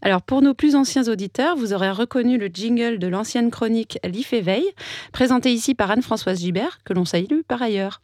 Alors 0.00 0.22
pour 0.22 0.42
nos 0.42 0.54
plus 0.54 0.74
anciens 0.74 1.06
auditeurs, 1.06 1.54
vous 1.54 1.72
aurez 1.72 1.92
reconnu 1.92 2.36
le 2.36 2.48
jingle 2.48 2.98
de 2.98 3.06
l'ancienne 3.06 3.52
chronique 3.52 4.00
L'IF 4.02 4.32
éveille, 4.32 4.68
présenté 5.12 5.52
ici 5.52 5.76
par 5.76 5.92
Anne-Françoise 5.92 6.40
Gibert, 6.40 6.80
que 6.84 6.94
l'on 6.94 7.04
salue 7.04 7.42
par 7.46 7.62
ailleurs. 7.62 8.02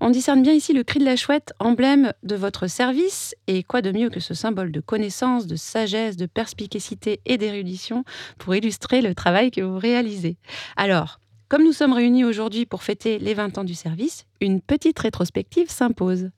On 0.00 0.10
discerne 0.10 0.42
bien 0.42 0.52
ici 0.52 0.74
le 0.74 0.84
cri 0.84 1.00
de 1.00 1.04
la 1.04 1.16
chouette, 1.16 1.54
emblème 1.58 2.12
de 2.22 2.36
votre 2.36 2.68
service, 2.68 3.34
et 3.48 3.64
quoi 3.64 3.82
de 3.82 3.90
mieux 3.90 4.10
que 4.10 4.20
ce 4.20 4.34
symbole 4.34 4.70
de 4.70 4.80
connaissance, 4.80 5.48
de 5.48 5.56
sagesse, 5.56 6.16
de 6.16 6.26
perspicacité 6.26 7.18
et 7.26 7.36
d'érudition 7.36 8.04
pour 8.38 8.54
illustrer 8.54 9.02
le 9.02 9.12
travail 9.16 9.50
que 9.50 9.62
vous 9.62 9.78
réalisez. 9.78 10.36
Alors, 10.76 11.18
comme 11.48 11.64
nous 11.64 11.72
sommes 11.72 11.94
réunis 11.94 12.24
aujourd'hui 12.24 12.64
pour 12.64 12.84
fêter 12.84 13.18
les 13.18 13.34
20 13.34 13.58
ans 13.58 13.64
du 13.64 13.74
service, 13.74 14.24
une 14.40 14.60
petite 14.60 15.00
rétrospective 15.00 15.68
s'impose. 15.68 16.30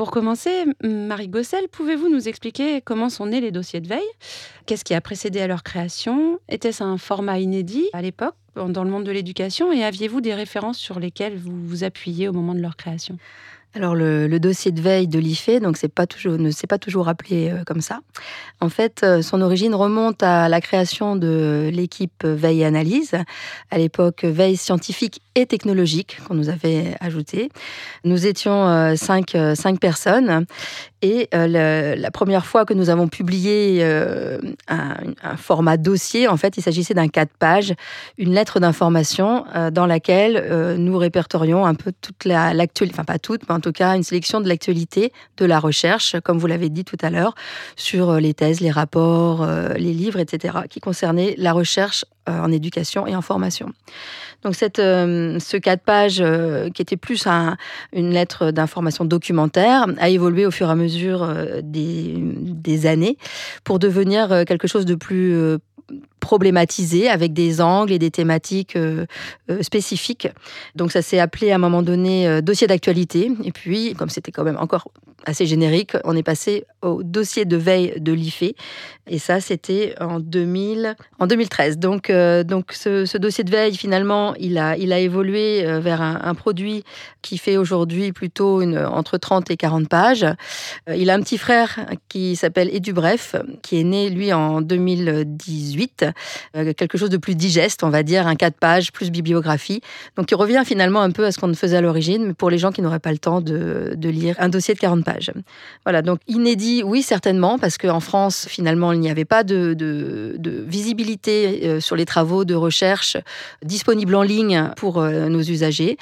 Pour 0.00 0.10
commencer, 0.10 0.64
Marie 0.82 1.28
Gossel, 1.28 1.68
pouvez-vous 1.68 2.08
nous 2.08 2.26
expliquer 2.26 2.80
comment 2.80 3.10
sont 3.10 3.26
nés 3.26 3.42
les 3.42 3.50
dossiers 3.50 3.82
de 3.82 3.86
veille? 3.86 4.00
Qu'est-ce 4.64 4.82
qui 4.82 4.94
a 4.94 5.00
précédé 5.02 5.42
à 5.42 5.46
leur 5.46 5.62
création? 5.62 6.38
Était-ce 6.48 6.82
un 6.82 6.96
format 6.96 7.38
inédit 7.38 7.84
à 7.92 8.00
l'époque 8.00 8.34
dans 8.56 8.82
le 8.82 8.88
monde 8.88 9.04
de 9.04 9.10
l'éducation? 9.10 9.70
Et 9.72 9.84
aviez-vous 9.84 10.22
des 10.22 10.32
références 10.32 10.78
sur 10.78 11.00
lesquelles 11.00 11.36
vous 11.36 11.54
vous 11.66 11.84
appuyez 11.84 12.28
au 12.28 12.32
moment 12.32 12.54
de 12.54 12.60
leur 12.60 12.76
création? 12.76 13.18
Alors 13.72 13.94
le, 13.94 14.40
dossier 14.40 14.72
de 14.72 14.80
veille 14.80 15.06
de 15.06 15.18
l'IFE, 15.18 15.60
donc 15.60 15.76
c'est 15.76 15.92
pas 15.92 16.06
toujours, 16.06 16.38
ne 16.38 16.50
s'est 16.50 16.66
pas 16.66 16.78
toujours 16.78 17.08
appelé 17.08 17.50
euh, 17.50 17.62
comme 17.64 17.80
ça. 17.80 18.00
En 18.60 18.68
fait, 18.68 19.02
euh, 19.04 19.22
son 19.22 19.42
origine 19.42 19.76
remonte 19.76 20.24
à 20.24 20.48
la 20.48 20.60
création 20.60 21.14
de 21.14 21.70
l'équipe 21.72 22.24
Veille 22.24 22.64
Analyse, 22.64 23.14
à 23.70 23.78
l'époque 23.78 24.24
Veille 24.24 24.56
scientifique 24.56 25.20
et 25.36 25.46
technologique 25.46 26.18
qu'on 26.26 26.34
nous 26.34 26.48
avait 26.48 26.96
ajouté. 27.00 27.50
Nous 28.04 28.26
étions 28.26 28.66
euh, 28.66 28.96
cinq, 28.96 29.36
cinq 29.54 29.78
personnes 29.78 30.46
et 31.02 31.28
la 31.32 32.10
première 32.10 32.44
fois 32.44 32.66
que 32.66 32.74
nous 32.74 32.90
avons 32.90 33.08
publié 33.08 33.82
un, 34.68 35.36
format 35.38 35.78
dossier, 35.78 36.28
en 36.28 36.36
fait, 36.36 36.58
il 36.58 36.62
s'agissait 36.62 36.92
d'un 36.92 37.08
quatre 37.08 37.32
pages, 37.38 37.72
une 38.18 38.34
lettre 38.34 38.60
d'information 38.60 39.46
dans 39.72 39.86
laquelle 39.86 40.76
nous 40.76 40.98
répertorions 40.98 41.64
un 41.64 41.74
peu 41.74 41.90
toute 42.02 42.26
l'actualité, 42.26 42.94
enfin 42.94 43.04
pas 43.04 43.18
toute, 43.18 43.48
mais 43.48 43.54
en 43.60 43.62
tout 43.62 43.72
cas 43.72 43.94
une 43.94 44.02
sélection 44.02 44.40
de 44.40 44.48
l'actualité 44.48 45.12
de 45.36 45.44
la 45.44 45.60
recherche, 45.60 46.16
comme 46.24 46.38
vous 46.38 46.46
l'avez 46.46 46.70
dit 46.70 46.82
tout 46.82 46.96
à 47.02 47.10
l'heure, 47.10 47.34
sur 47.76 48.08
euh, 48.08 48.18
les 48.18 48.32
thèses, 48.32 48.60
les 48.60 48.70
rapports, 48.70 49.42
euh, 49.42 49.74
les 49.74 49.92
livres, 49.92 50.18
etc., 50.18 50.60
qui 50.70 50.80
concernaient 50.80 51.34
la 51.36 51.52
recherche 51.52 52.06
euh, 52.30 52.40
en 52.40 52.50
éducation 52.50 53.06
et 53.06 53.14
en 53.14 53.20
formation. 53.20 53.70
Donc 54.42 54.54
cette, 54.54 54.78
ce 54.78 55.56
cas 55.58 55.76
de 55.76 55.82
page, 55.82 56.24
qui 56.72 56.80
était 56.80 56.96
plus 56.96 57.26
une 57.92 58.10
lettre 58.10 58.52
d'information 58.52 59.04
documentaire, 59.04 59.84
a 59.98 60.08
évolué 60.08 60.46
au 60.46 60.50
fur 60.50 60.68
et 60.68 60.70
à 60.70 60.74
mesure 60.74 61.28
des, 61.62 62.14
des 62.16 62.86
années 62.86 63.18
pour 63.64 63.78
devenir 63.78 64.46
quelque 64.46 64.66
chose 64.66 64.86
de 64.86 64.94
plus 64.94 65.58
problématisé 66.20 67.08
avec 67.08 67.32
des 67.32 67.60
angles 67.60 67.92
et 67.92 67.98
des 67.98 68.10
thématiques 68.10 68.76
euh, 68.76 69.06
euh, 69.50 69.62
spécifiques. 69.62 70.28
Donc 70.76 70.92
ça 70.92 71.02
s'est 71.02 71.18
appelé 71.18 71.50
à 71.50 71.56
un 71.56 71.58
moment 71.58 71.82
donné 71.82 72.28
euh, 72.28 72.40
dossier 72.40 72.66
d'actualité. 72.66 73.32
Et 73.42 73.52
puis, 73.52 73.94
comme 73.94 74.08
c'était 74.08 74.30
quand 74.30 74.44
même 74.44 74.58
encore 74.58 74.88
assez 75.26 75.44
générique, 75.44 75.92
on 76.04 76.16
est 76.16 76.22
passé 76.22 76.64
au 76.80 77.02
dossier 77.02 77.44
de 77.44 77.56
veille 77.56 77.94
de 77.98 78.12
l'IFE. 78.12 78.54
Et 79.06 79.18
ça, 79.18 79.40
c'était 79.40 79.94
en, 80.00 80.18
2000, 80.18 80.94
en 81.18 81.26
2013. 81.26 81.78
Donc, 81.78 82.10
donc 82.10 82.72
ce, 82.72 83.18
dossier 83.18 83.44
de 83.44 83.50
veille, 83.50 83.76
finalement, 83.76 84.34
il 84.36 84.56
a, 84.56 84.78
il 84.78 84.92
a 84.94 84.98
évolué 84.98 85.62
vers 85.80 86.00
un, 86.00 86.34
produit 86.34 86.84
qui 87.20 87.36
fait 87.36 87.58
aujourd'hui 87.58 88.12
plutôt 88.12 88.62
une, 88.62 88.78
entre 88.78 89.18
30 89.18 89.50
et 89.50 89.58
40 89.58 89.88
pages. 89.90 90.24
Il 90.88 91.10
a 91.10 91.14
un 91.14 91.20
petit 91.20 91.36
frère 91.36 91.80
qui 92.08 92.34
s'appelle 92.34 92.74
Edu 92.74 92.94
Bref, 92.94 93.34
qui 93.62 93.80
est 93.80 93.84
né, 93.84 94.08
lui, 94.08 94.32
en 94.32 94.60
2018 94.60 96.02
euh, 96.02 96.09
quelque 96.54 96.98
chose 96.98 97.10
de 97.10 97.16
plus 97.16 97.34
digeste, 97.34 97.82
on 97.82 97.90
va 97.90 98.02
dire, 98.02 98.26
un 98.26 98.36
cas 98.36 98.50
de 98.50 98.54
page, 98.54 98.92
plus 98.92 99.10
bibliographie. 99.10 99.80
Donc 100.16 100.30
il 100.30 100.34
revient 100.34 100.62
finalement 100.64 101.00
un 101.00 101.10
peu 101.10 101.24
à 101.24 101.32
ce 101.32 101.38
qu'on 101.38 101.52
faisait 101.54 101.76
à 101.76 101.80
l'origine, 101.80 102.26
mais 102.26 102.34
pour 102.34 102.50
les 102.50 102.58
gens 102.58 102.72
qui 102.72 102.82
n'auraient 102.82 102.98
pas 102.98 103.12
le 103.12 103.18
temps 103.18 103.40
de, 103.40 103.96
lire 104.02 104.34
un 104.38 104.48
dossier 104.48 104.74
de 104.74 104.80
40 104.80 105.04
pages. 105.04 105.30
Voilà, 105.84 106.02
donc 106.02 106.20
inédit, 106.26 106.82
oui, 106.84 107.02
certainement, 107.02 107.58
parce 107.58 107.78
qu'en 107.78 108.00
France, 108.00 108.46
finalement, 108.48 108.92
il 108.92 109.00
n'y 109.00 109.10
avait 109.10 109.24
pas 109.24 109.44
de, 109.44 110.36
visibilité 110.66 111.60
euh, 111.64 111.80
sur 111.80 111.96
les 111.96 112.04
travaux 112.04 112.44
de 112.44 112.54
recherche 112.54 113.16
disponibles 113.62 114.14
en 114.14 114.22
ligne 114.22 114.70
pour 114.76 114.98
euh, 114.98 115.28
nos 115.28 115.40
usagers. 115.40 115.96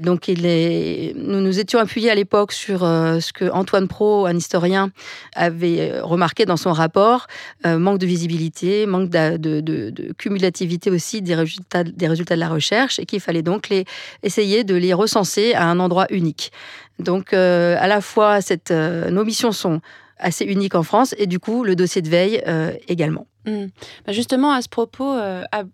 Donc 0.00 0.28
nous 0.28 1.40
nous 1.40 1.58
étions 1.58 1.78
appuyés 1.78 2.10
à 2.10 2.14
l'époque 2.14 2.52
sur 2.52 2.80
ce 2.80 3.32
que 3.32 3.50
Antoine 3.50 3.88
Pro, 3.88 4.26
un 4.26 4.36
historien, 4.36 4.90
avait 5.34 6.00
remarqué 6.00 6.44
dans 6.44 6.56
son 6.56 6.72
rapport, 6.72 7.26
manque 7.64 7.98
de 7.98 8.06
visibilité, 8.06 8.86
manque 8.86 9.10
de, 9.10 9.47
de, 9.60 10.12
cumulativité 10.18 10.90
aussi 10.90 11.22
des 11.22 11.34
résultats, 11.34 11.84
des 11.84 12.08
résultats 12.08 12.34
de 12.34 12.40
la 12.40 12.48
recherche 12.48 12.98
et 12.98 13.06
qu'il 13.06 13.20
fallait 13.20 13.42
donc 13.42 13.68
les, 13.68 13.84
essayer 14.22 14.64
de 14.64 14.74
les 14.74 14.94
recenser 14.94 15.54
à 15.54 15.64
un 15.64 15.80
endroit 15.80 16.06
unique. 16.10 16.52
Donc 16.98 17.32
euh, 17.32 17.76
à 17.78 17.86
la 17.86 18.00
fois, 18.00 18.40
cette, 18.40 18.70
euh, 18.70 19.10
nos 19.10 19.24
missions 19.24 19.52
sont 19.52 19.80
assez 20.18 20.44
uniques 20.44 20.74
en 20.74 20.82
France 20.82 21.14
et 21.18 21.26
du 21.26 21.38
coup 21.38 21.62
le 21.62 21.76
dossier 21.76 22.02
de 22.02 22.08
veille 22.08 22.42
euh, 22.46 22.72
également. 22.88 23.26
Hmm. 23.46 23.66
Bah, 24.06 24.12
justement, 24.12 24.52
à 24.52 24.62
ce 24.62 24.68
propos, 24.68 25.16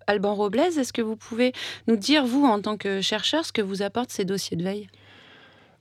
Alban 0.07 0.35
Robles, 0.35 0.61
est-ce 0.61 0.93
que 0.93 1.03
vous 1.03 1.17
pouvez 1.17 1.53
nous 1.89 1.97
dire, 1.97 2.25
vous, 2.25 2.45
en 2.45 2.61
tant 2.61 2.77
que 2.77 3.01
chercheur, 3.01 3.45
ce 3.45 3.53
que 3.53 3.63
vous 3.63 3.83
apportent 3.83 4.11
ces 4.11 4.25
dossiers 4.25 4.57
de 4.57 4.63
veille? 4.63 4.89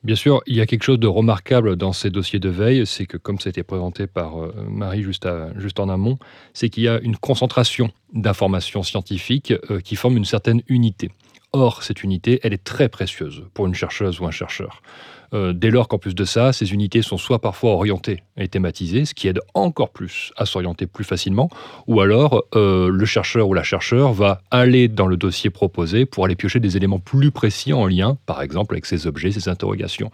Bien 0.03 0.15
sûr, 0.15 0.41
il 0.47 0.55
y 0.55 0.61
a 0.61 0.65
quelque 0.65 0.83
chose 0.83 0.99
de 0.99 1.07
remarquable 1.07 1.77
dans 1.77 1.93
ces 1.93 2.09
dossiers 2.09 2.39
de 2.39 2.49
veille, 2.49 2.85
c'est 2.85 3.05
que, 3.05 3.15
comme 3.15 3.39
ça 3.39 3.47
a 3.47 3.51
été 3.51 3.63
présenté 3.63 4.05
par 4.05 4.37
euh, 4.37 4.53
Marie 4.67 5.01
juste, 5.01 5.25
juste 5.55 5.79
en 5.79 5.87
amont, 5.87 6.17
c'est 6.53 6.69
qu'il 6.69 6.83
y 6.83 6.89
a 6.89 6.99
une 6.99 7.15
concentration 7.15 7.89
d'informations 8.11 8.83
scientifiques 8.83 9.53
euh, 9.71 9.79
qui 9.79 9.95
forment 9.95 10.17
une 10.17 10.25
certaine 10.25 10.61
unité. 10.67 11.09
Or, 11.53 11.83
cette 11.83 12.03
unité, 12.03 12.41
elle 12.43 12.51
est 12.51 12.63
très 12.63 12.89
précieuse 12.89 13.43
pour 13.53 13.65
une 13.65 13.75
chercheuse 13.75 14.19
ou 14.19 14.25
un 14.25 14.31
chercheur. 14.31 14.81
Euh, 15.33 15.53
dès 15.53 15.71
lors 15.71 15.87
qu'en 15.87 15.97
plus 15.97 16.13
de 16.13 16.25
ça, 16.25 16.53
ces 16.53 16.73
unités 16.73 17.01
sont 17.01 17.17
soit 17.17 17.39
parfois 17.39 17.71
orientées 17.71 18.23
et 18.37 18.47
thématisées, 18.47 19.05
ce 19.05 19.13
qui 19.13 19.27
aide 19.27 19.39
encore 19.53 19.89
plus 19.89 20.31
à 20.37 20.45
s'orienter 20.45 20.85
plus 20.85 21.03
facilement, 21.03 21.49
ou 21.87 22.01
alors 22.01 22.43
euh, 22.55 22.89
le 22.89 23.05
chercheur 23.05 23.47
ou 23.47 23.53
la 23.53 23.63
chercheur 23.63 24.13
va 24.13 24.41
aller 24.51 24.87
dans 24.87 25.07
le 25.07 25.17
dossier 25.17 25.49
proposé 25.49 26.05
pour 26.05 26.25
aller 26.25 26.35
piocher 26.35 26.59
des 26.59 26.77
éléments 26.77 26.99
plus 26.99 27.31
précis 27.31 27.73
en 27.73 27.87
lien, 27.87 28.17
par 28.25 28.41
exemple, 28.41 28.75
avec 28.75 28.85
ses 28.85 29.07
objets, 29.07 29.31
ses 29.31 29.49
interrogations. 29.49 30.11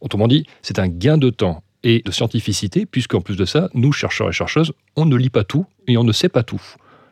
Autrement 0.00 0.28
dit, 0.28 0.46
c'est 0.62 0.78
un 0.78 0.88
gain 0.88 1.18
de 1.18 1.30
temps 1.30 1.62
et 1.84 2.02
de 2.04 2.10
scientificité, 2.10 2.86
puisqu'en 2.86 3.20
plus 3.20 3.36
de 3.36 3.44
ça, 3.44 3.68
nous, 3.74 3.92
chercheurs 3.92 4.28
et 4.28 4.32
chercheuses, 4.32 4.72
on 4.96 5.04
ne 5.04 5.16
lit 5.16 5.30
pas 5.30 5.44
tout 5.44 5.66
et 5.86 5.96
on 5.96 6.04
ne 6.04 6.12
sait 6.12 6.28
pas 6.28 6.42
tout. 6.42 6.62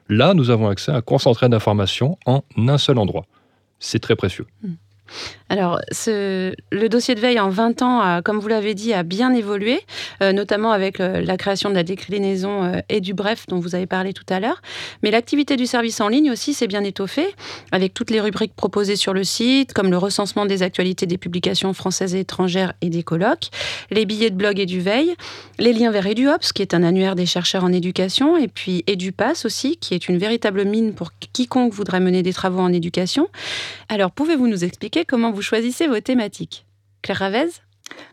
Là, 0.08 0.34
nous 0.34 0.50
avons 0.50 0.68
accès 0.68 0.92
à 0.92 0.96
un 0.96 1.00
concentré 1.02 1.48
d'informations 1.48 2.18
en 2.26 2.42
un 2.56 2.78
seul 2.78 2.98
endroit. 2.98 3.26
C'est 3.78 3.98
très 3.98 4.16
précieux. 4.16 4.46
Hmm. 4.62 4.74
Alors, 5.48 5.80
le 6.06 6.88
dossier 6.88 7.14
de 7.14 7.20
veille 7.20 7.40
en 7.40 7.50
20 7.50 7.82
ans, 7.82 8.20
comme 8.22 8.38
vous 8.38 8.48
l'avez 8.48 8.74
dit, 8.74 8.92
a 8.92 9.02
bien 9.02 9.34
évolué, 9.34 9.80
euh, 10.22 10.32
notamment 10.32 10.72
avec 10.72 11.00
euh, 11.00 11.20
la 11.20 11.36
création 11.36 11.70
de 11.70 11.74
la 11.74 11.82
déclinaison 11.82 12.64
euh, 12.64 12.80
et 12.88 13.00
du 13.00 13.14
dont 13.48 13.58
vous 13.58 13.74
avez 13.74 13.86
parlé 13.86 14.12
tout 14.12 14.24
à 14.30 14.40
l'heure. 14.40 14.62
Mais 15.02 15.10
l'activité 15.10 15.56
du 15.56 15.66
service 15.66 16.00
en 16.00 16.08
ligne 16.08 16.30
aussi 16.30 16.54
s'est 16.54 16.66
bien 16.66 16.82
étoffée, 16.84 17.28
avec 17.70 17.92
toutes 17.92 18.10
les 18.10 18.20
rubriques 18.20 18.54
proposées 18.54 18.96
sur 18.96 19.12
le 19.12 19.24
site, 19.24 19.74
comme 19.74 19.90
le 19.90 19.98
recensement 19.98 20.46
des 20.46 20.62
actualités 20.62 21.06
des 21.06 21.18
publications 21.18 21.74
françaises 21.74 22.14
et 22.14 22.20
étrangères 22.20 22.72
et 22.80 22.88
des 22.88 23.02
colloques, 23.02 23.50
les 23.90 24.06
billets 24.06 24.30
de 24.30 24.36
blog 24.36 24.58
et 24.58 24.66
du 24.66 24.80
veille, 24.80 25.14
les 25.58 25.72
liens 25.72 25.90
vers 25.90 26.06
EduOps, 26.06 26.52
qui 26.54 26.62
est 26.62 26.72
un 26.72 26.82
annuaire 26.82 27.14
des 27.14 27.26
chercheurs 27.26 27.64
en 27.64 27.72
éducation, 27.72 28.36
et 28.36 28.48
puis 28.48 28.84
EduPass 28.88 29.44
aussi, 29.44 29.76
qui 29.76 29.94
est 29.94 30.08
une 30.08 30.18
véritable 30.18 30.64
mine 30.64 30.94
pour 30.94 31.10
quiconque 31.32 31.72
voudrait 31.72 32.00
mener 32.00 32.22
des 32.22 32.32
travaux 32.32 32.60
en 32.60 32.72
éducation. 32.72 33.28
Alors, 33.88 34.10
pouvez-vous 34.10 34.48
nous 34.48 34.64
expliquer 34.64 34.99
comment 35.04 35.30
vous 35.30 35.42
choisissez 35.42 35.86
vos 35.86 36.00
thématiques. 36.00 36.66
Claire 37.02 37.18
Ravez 37.18 37.50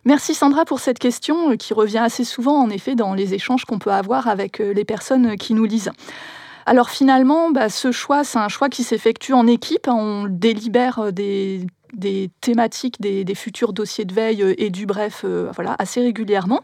Merci 0.06 0.34
Sandra 0.34 0.66
pour 0.66 0.80
cette 0.80 1.00
question 1.00 1.52
euh, 1.52 1.56
qui 1.56 1.74
revient 1.74 2.00
assez 2.00 2.24
souvent 2.24 2.62
en 2.62 2.70
effet 2.70 2.96
dans 2.96 3.14
les 3.14 3.34
échanges 3.34 3.66
qu'on 3.66 3.80
peut 3.80 3.92
avoir 3.92 4.28
avec 4.28 4.60
euh, 4.60 4.74
les 4.74 4.86
personnes 4.86 5.38
qui 5.38 5.54
nous 5.54 5.66
lisent. 5.66 5.92
Alors 6.66 6.90
finalement, 6.90 7.52
bah, 7.52 7.70
ce 7.70 7.92
choix, 7.92 8.24
c'est 8.24 8.40
un 8.40 8.50
choix 8.50 8.70
qui 8.70 8.84
s'effectue 8.84 9.34
en 9.34 9.48
équipe. 9.48 9.88
On 9.88 10.26
délibère 10.30 11.00
euh, 11.00 11.12
des, 11.12 11.68
thématiques 12.42 13.00
des, 13.00 13.36
futurs 13.36 13.72
dossiers 13.72 14.06
de 14.06 14.14
veille 14.14 14.44
et 14.58 14.70
du 14.70 14.86
bref 14.86 15.26
assez 15.80 16.02
régulièrement. 16.02 16.62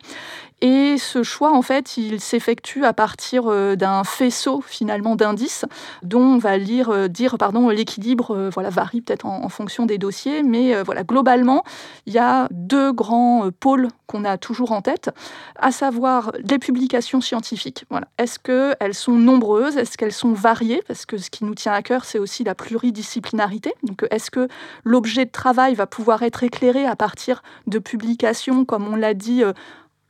Et 0.63 0.97
ce 0.97 1.23
choix, 1.23 1.51
en 1.51 1.61
fait, 1.61 1.97
il 1.97 2.21
s'effectue 2.21 2.85
à 2.85 2.93
partir 2.93 3.51
euh, 3.51 3.75
d'un 3.75 4.05
faisceau 4.05 4.61
finalement 4.65 5.17
d'indices 5.17 5.65
dont 6.03 6.21
on 6.21 6.37
va 6.37 6.57
lire, 6.57 6.89
euh, 6.89 7.09
dire 7.09 7.37
pardon 7.37 7.67
l'équilibre 7.67 8.31
euh, 8.31 8.49
voilà 8.49 8.69
varie 8.69 9.01
peut-être 9.01 9.25
en, 9.25 9.49
fonction 9.49 9.85
des 9.85 9.97
dossiers, 9.97 10.41
mais 10.41 10.81
voilà 10.83 11.03
globalement 11.03 11.65
il 12.05 12.13
y 12.13 12.17
a 12.17 12.47
deux 12.51 12.93
grands 12.93 13.49
pôles 13.59 13.89
qu'on 14.07 14.23
a 14.23 14.37
toujours 14.37 14.71
en 14.71 14.81
tête, 14.81 15.11
à 15.57 15.73
savoir 15.73 16.31
les 16.49 16.59
publications 16.59 17.19
scientifiques. 17.19 17.83
Voilà, 17.89 18.07
est-ce 18.17 18.39
qu'elles 18.39 18.93
sont 18.93 19.11
nombreuses, 19.11 19.75
est-ce 19.75 19.97
qu'elles 19.97 20.13
sont 20.13 20.31
variées, 20.31 20.81
parce 20.87 21.05
que 21.05 21.17
ce 21.17 21.29
qui 21.29 21.43
nous 21.43 21.55
tient 21.55 21.73
à 21.73 21.81
cœur 21.81 22.05
c'est 22.05 22.19
aussi 22.19 22.45
la 22.45 22.55
pluridisciplinarité. 22.55 23.73
Donc 23.83 24.05
est-ce 24.11 24.31
que 24.31 24.47
l'objet 24.85 25.25
de 25.25 25.31
travail 25.31 25.75
va 25.75 25.87
pouvoir 25.87 26.23
être 26.23 26.43
éclairé 26.43 26.85
à 26.85 26.95
partir 26.95 27.43
de 27.67 27.79
publications, 27.79 28.63
comme 28.63 28.87
on 28.87 28.95
l'a 28.95 29.13
dit 29.13 29.43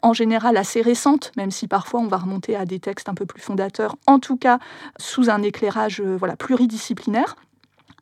en 0.04 0.14
général 0.14 0.58
assez 0.58 0.82
récentes, 0.82 1.32
même 1.38 1.50
si 1.50 1.68
parfois 1.68 2.02
on 2.02 2.08
va 2.08 2.18
remonter 2.18 2.56
à 2.56 2.66
des 2.66 2.80
textes 2.80 3.10
un 3.10 3.16
peu 3.16 3.26
plus 3.26 3.42
fondateurs, 3.42 3.96
en 4.06 4.20
tout 4.20 4.38
cas 4.38 4.60
sous 5.00 5.30
un 5.30 5.42
éclairage 5.42 6.02
euh, 6.02 6.16
voilà, 6.18 6.36
pluridisciplinaire 6.36 7.36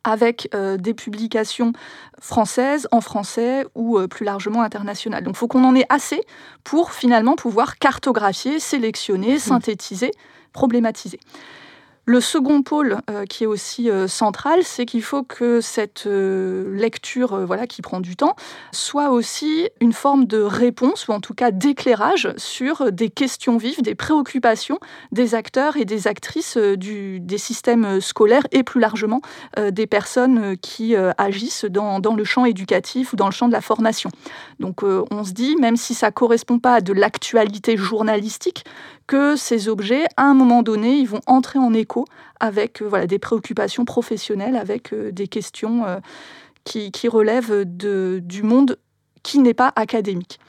avec 0.03 0.50
euh, 0.55 0.77
des 0.77 0.96
publications 0.96 1.74
françaises, 2.20 2.88
en 2.91 3.01
français 3.01 3.65
ou 3.75 4.00
euh, 4.00 4.08
plus 4.08 4.25
largement 4.25 4.63
internationales. 4.63 5.24
Donc 5.24 5.36
il 5.36 5.38
faut 5.38 5.48
qu'on 5.48 5.63
en 5.63 5.75
ait 5.75 5.86
assez 5.89 6.22
pour 6.63 6.91
finalement 6.91 7.36
pouvoir 7.36 7.77
cartographier, 7.77 8.60
sélectionner, 8.60 9.36
mmh. 9.36 9.39
synthétiser, 9.39 10.12
problématiser. 10.53 11.20
Le 12.05 12.20
second 12.20 12.63
pôle 12.63 12.98
euh, 13.12 13.25
qui 13.25 13.43
est 13.43 13.48
aussi 13.48 13.88
euh, 13.88 14.08
central, 14.08 14.62
c'est 14.63 14.88
qu'il 14.88 15.03
faut 15.03 15.22
que 15.22 15.62
cette 15.62 16.08
euh, 16.08 16.75
lecture 16.75 17.46
voilà, 17.46 17.67
qui 17.67 17.84
prend 17.84 18.00
du 18.00 18.15
temps 18.15 18.36
soit 18.72 19.12
aussi 19.12 19.70
une 19.81 19.93
forme 19.93 20.25
de 20.25 20.39
réponse 20.39 21.08
ou 21.08 21.12
en 21.12 21.20
tout 21.20 21.36
cas 21.36 21.51
d'éclairage 21.51 22.34
sur 22.38 22.91
des 22.91 23.10
questions 23.10 23.58
vives, 23.58 23.84
des 23.84 23.93
préoccupations 23.93 24.79
des 25.12 25.36
acteurs 25.36 25.77
et 25.77 25.86
des 25.86 26.08
actrices 26.08 26.58
des 26.58 27.38
systèmes 27.38 28.01
scolaires 28.01 28.48
et 28.51 28.63
plus 28.63 28.79
largement 28.79 29.22
des 29.58 29.88
personnes 29.88 30.58
qui 30.58 30.96
agissent 30.96 31.65
dans, 31.65 32.00
dans, 32.00 32.15
le 32.15 32.24
champ 32.24 32.46
éducatif 32.46 33.13
ou 33.13 33.15
dans 33.15 33.25
le 33.25 33.31
champ 33.31 33.48
de 33.48 33.53
la 33.53 33.62
formation. 33.62 34.10
Donc 34.60 34.84
on 34.84 35.24
se 35.24 35.31
dit, 35.31 35.55
même 35.58 35.77
si 35.77 35.93
ça 35.93 36.08
ne 36.08 36.12
correspond 36.12 36.60
pas 36.60 36.75
à 36.75 36.81
de 36.81 36.93
l'actualité 36.93 37.77
journalistique, 37.77 38.63
que 39.12 39.36
ces 39.36 39.68
objets, 39.68 40.06
à 40.15 40.24
un 40.24 40.34
moment 40.34 40.63
donné, 40.63 40.96
ils 40.96 41.06
vont 41.06 41.20
entrer 41.25 41.60
en 41.60 41.74
écho 41.74 42.06
avec 42.39 42.82
euh, 42.82 42.88
voilà, 42.88 43.08
des 43.08 43.20
préoccupations 43.20 43.84
professionnelles, 43.84 44.56
avec 44.56 44.94
euh, 44.94 45.12
des 45.12 45.27
questions 45.27 45.86
euh, 45.86 45.98
qui, 46.63 47.10
relèvent 47.10 47.65
du 47.65 48.41
monde 48.41 48.77
qui 49.22 49.39
n'est 49.39 49.53
pas 49.53 49.74
académique. 49.75 50.39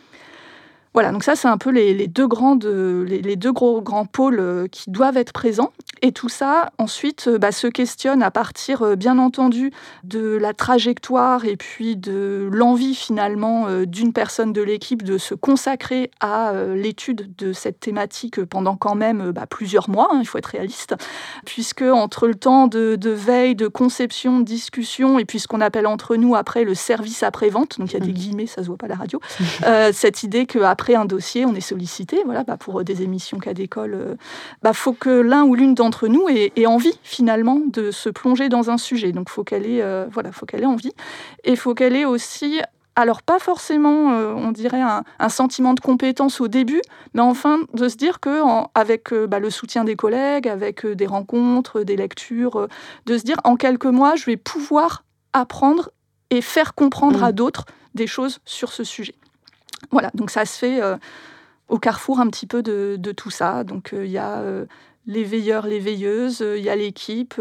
Voilà, 0.95 1.11
donc 1.11 1.25
ça, 1.25 1.37
c'est 1.37 1.49
un 1.49 1.57
peu 1.57 1.71
les, 1.71 2.07
deux 2.07 2.27
grandes, 2.27 2.67
les, 2.67 3.37
deux 3.37 3.53
gros 3.53 3.81
grands 3.81 4.05
pôles 4.05 4.41
euh, 4.41 4.67
qui 4.71 4.91
doivent 4.91 5.17
être 5.17 5.33
présents. 5.33 5.73
Et 6.03 6.13
tout 6.13 6.29
ça, 6.29 6.71
ensuite, 6.79 7.29
euh, 7.29 7.39
bah, 7.39 7.51
se 7.51 7.67
questionne 7.67 8.23
à 8.23 8.31
partir, 8.31 8.83
euh, 8.83 8.95
bien 8.95 9.19
entendu, 9.19 9.73
de 10.05 10.37
la 10.37 10.53
trajectoire 10.53 11.47
et 11.47 11.57
puis 11.57 11.97
de 11.97 12.51
l'envie, 12.53 12.95
finalement, 12.95 13.69
d'une 13.87 14.13
personne 14.13 14.53
de 14.53 14.61
l'équipe 14.61 15.03
de 15.03 15.17
se 15.17 15.35
consacrer 15.35 16.11
à 16.21 16.53
l'étude 16.75 17.35
de 17.37 17.53
cette 17.53 17.81
thématique 17.81 18.45
pendant 18.45 18.77
quand 18.77 18.95
même 18.95 19.31
bah, 19.31 19.47
plusieurs 19.47 19.89
mois, 19.89 20.09
hein, 20.13 20.19
il 20.21 20.27
faut 20.27 20.39
être 20.39 20.47
réaliste, 20.47 20.95
puisque 21.47 21.83
entre 21.83 22.27
le 22.27 22.35
temps 22.35 22.67
de, 22.67 22.97
de, 22.97 23.11
veille, 23.11 23.55
de 23.55 23.69
conception, 23.69 24.41
de 24.41 24.45
discussion, 24.45 25.19
et 25.19 25.25
puis 25.25 25.39
ce 25.39 25.49
qu'on 25.49 25.61
appelle 25.61 25.87
entre 25.87 26.17
nous 26.17 26.35
après 26.35 26.65
le 26.65 26.75
service 26.75 27.23
après-vente, 27.23 27.79
donc 27.79 27.93
il 27.93 27.95
y 27.95 27.97
a 27.97 28.01
des 28.01 28.11
mmh. 28.11 28.15
guillemets, 28.15 28.47
ça 28.47 28.63
se 28.63 28.67
voit 28.67 28.77
pas 28.77 28.87
à 28.87 28.91
la 28.91 28.97
radio, 28.97 29.21
cette 29.93 30.23
idée 30.23 30.47
qu'après 30.47 30.82
après 30.83 30.97
un 30.97 31.05
dossier, 31.05 31.47
on 31.47 31.55
est 31.55 31.61
sollicité, 31.61 32.23
voilà, 32.25 32.43
bah, 32.43 32.57
pour 32.57 32.83
des 32.83 33.03
émissions 33.03 33.39
cas 33.39 33.55
d'école. 33.55 33.93
il 33.93 34.11
euh, 34.11 34.15
bah, 34.63 34.73
faut 34.73 34.93
que 34.93 35.11
l'un 35.11 35.45
ou 35.45 35.55
l'une 35.55 35.77
d'entre 35.77 36.09
nous 36.09 36.27
ait, 36.29 36.67
envie 36.67 36.99
finalement 37.05 37.61
de 37.65 37.93
se 37.93 38.09
plonger 38.09 38.49
dans 38.49 38.69
un 38.69 38.79
sujet. 38.79 39.13
Donc, 39.13 39.29
faut 39.29 39.45
qu'elle 39.45 39.65
ait, 39.65 39.81
euh, 39.81 40.07
voilà, 40.11 40.33
faut 40.33 40.45
qu'elle 40.45 40.63
ait 40.63 40.67
envie, 40.67 40.93
et 41.45 41.55
faut 41.55 41.75
qu'elle 41.75 41.95
ait 41.95 42.05
aussi 42.05 42.61
alors 42.97 43.23
pas 43.23 43.39
forcément, 43.39 44.13
euh, 44.13 44.35
on 44.35 44.51
dirait, 44.51 44.83
un, 44.83 45.29
sentiment 45.29 45.73
de 45.75 45.79
compétence 45.79 46.41
au 46.41 46.49
début, 46.49 46.83
mais 47.15 47.23
enfin 47.23 47.61
de 47.73 47.89
se 47.89 47.97
dire 47.97 48.19
que 48.19 48.43
avec 48.75 49.15
bah, 49.15 49.39
le 49.39 49.51
soutien 49.51 49.85
des 49.85 49.95
collègues, 49.95 50.49
avec 50.49 50.85
des 50.85 51.07
rencontres, 51.07 51.85
des 51.85 51.95
lectures, 51.95 52.67
de 53.07 53.19
se 53.19 53.23
dire 53.23 53.37
en 53.45 53.55
quelques 53.55 53.87
mois, 53.87 54.17
je 54.17 54.25
vais 54.27 54.37
pouvoir 54.37 55.05
apprendre 55.33 55.91
et 56.31 56.41
faire 56.41 56.75
comprendre 56.75 57.21
mmh. 57.21 57.25
à 57.25 57.31
d'autres 57.31 57.67
des 57.95 58.09
choses 58.09 58.41
sur 58.45 58.73
ce 58.73 58.83
sujet. 58.83 59.15
Voilà, 59.91 60.11
donc 60.15 60.31
ça 60.31 60.45
se 60.45 60.59
fait 60.59 60.83
euh, 60.83 60.97
au 61.69 61.79
carrefour 61.79 62.21
un 62.21 62.29
petit 62.29 62.47
peu 62.47 62.63
de, 62.63 63.13
tout 63.17 63.31
ça. 63.31 63.65
Donc 63.65 63.93
euh, 63.93 64.05
il 64.05 64.11
y 64.11 64.19
a 64.19 64.39
euh, 64.39 64.67
les 65.07 65.25
veilleurs, 65.25 65.67
les 65.67 65.81
veilleuses, 65.81 66.45
il 66.57 66.63
y 66.63 66.71
a 66.71 66.77
l'équipe. 66.77 67.35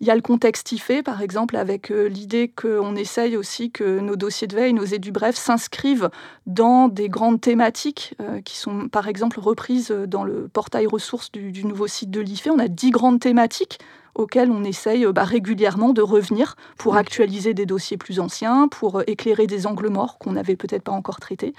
il 0.00 0.06
y 0.06 0.10
a 0.10 0.14
le 0.16 0.22
contexte 0.22 0.72
IFE, 0.72 1.02
par 1.04 1.22
exemple, 1.22 1.56
avec 1.56 1.90
l'idée 1.90 2.48
qu'on 2.48 2.96
essaye 2.96 3.36
aussi 3.36 3.70
que 3.70 4.00
nos 4.00 4.16
dossiers 4.16 4.48
de 4.48 4.56
veille, 4.56 4.72
nos 4.72 4.84
édus 4.84 5.12
brefs, 5.12 5.36
s'inscrivent 5.36 6.10
dans 6.46 6.88
des 6.88 7.08
grandes 7.08 7.40
thématiques 7.40 8.16
qui 8.44 8.56
sont, 8.56 8.88
par 8.88 9.06
exemple, 9.06 9.38
reprises 9.38 9.92
dans 9.92 10.24
le 10.24 10.48
portail 10.48 10.88
ressources 10.88 11.30
du, 11.30 11.52
du 11.52 11.64
nouveau 11.64 11.86
site 11.86 12.10
de 12.10 12.20
l'IFE. 12.20 12.48
On 12.50 12.58
a 12.58 12.66
dix 12.66 12.90
grandes 12.90 13.20
thématiques 13.20 13.78
auxquels 14.14 14.50
on 14.50 14.64
essaye 14.64 15.06
bah, 15.12 15.24
régulièrement 15.24 15.92
de 15.92 16.02
revenir 16.02 16.56
pour 16.76 16.96
actualiser 16.96 17.54
des 17.54 17.66
dossiers 17.66 17.96
plus 17.96 18.20
anciens, 18.20 18.68
pour 18.68 19.00
euh, 19.00 19.02
éclairer 19.06 19.46
des 19.46 19.66
angles 19.66 19.88
morts 19.88 20.18
qu'on 20.18 20.32
n'avait 20.32 20.56
peut-être 20.56 20.84
pas 20.84 20.92
encore 20.92 21.20
traités, 21.20 21.54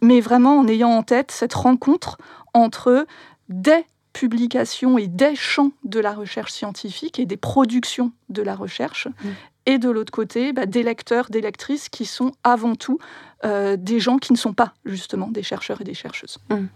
mais 0.00 0.20
vraiment 0.20 0.58
en 0.58 0.68
ayant 0.68 0.90
en 0.90 1.02
tête 1.02 1.30
cette 1.30 1.54
rencontre 1.54 2.18
entre 2.54 3.06
des 3.48 3.84
publications 4.12 4.98
et 4.98 5.06
des 5.06 5.36
champs 5.36 5.70
de 5.84 6.00
la 6.00 6.12
recherche 6.12 6.52
scientifique 6.52 7.18
et 7.18 7.26
des 7.26 7.36
productions 7.36 8.12
de 8.28 8.42
la 8.42 8.54
recherche, 8.54 9.06
mmh. 9.06 9.28
et 9.66 9.78
de 9.78 9.90
l'autre 9.90 10.12
côté, 10.12 10.52
bah, 10.52 10.66
des 10.66 10.82
lecteurs, 10.82 11.30
des 11.30 11.40
lectrices 11.40 11.88
qui 11.88 12.04
sont 12.04 12.32
avant 12.42 12.74
tout 12.74 12.98
euh, 13.44 13.76
des 13.76 14.00
gens 14.00 14.18
qui 14.18 14.32
ne 14.32 14.38
sont 14.38 14.54
pas 14.54 14.74
justement 14.84 15.28
des 15.28 15.42
chercheurs 15.42 15.80
et 15.80 15.84
des 15.84 15.94
chercheuses. 15.94 16.38
Mmh. 16.50 16.66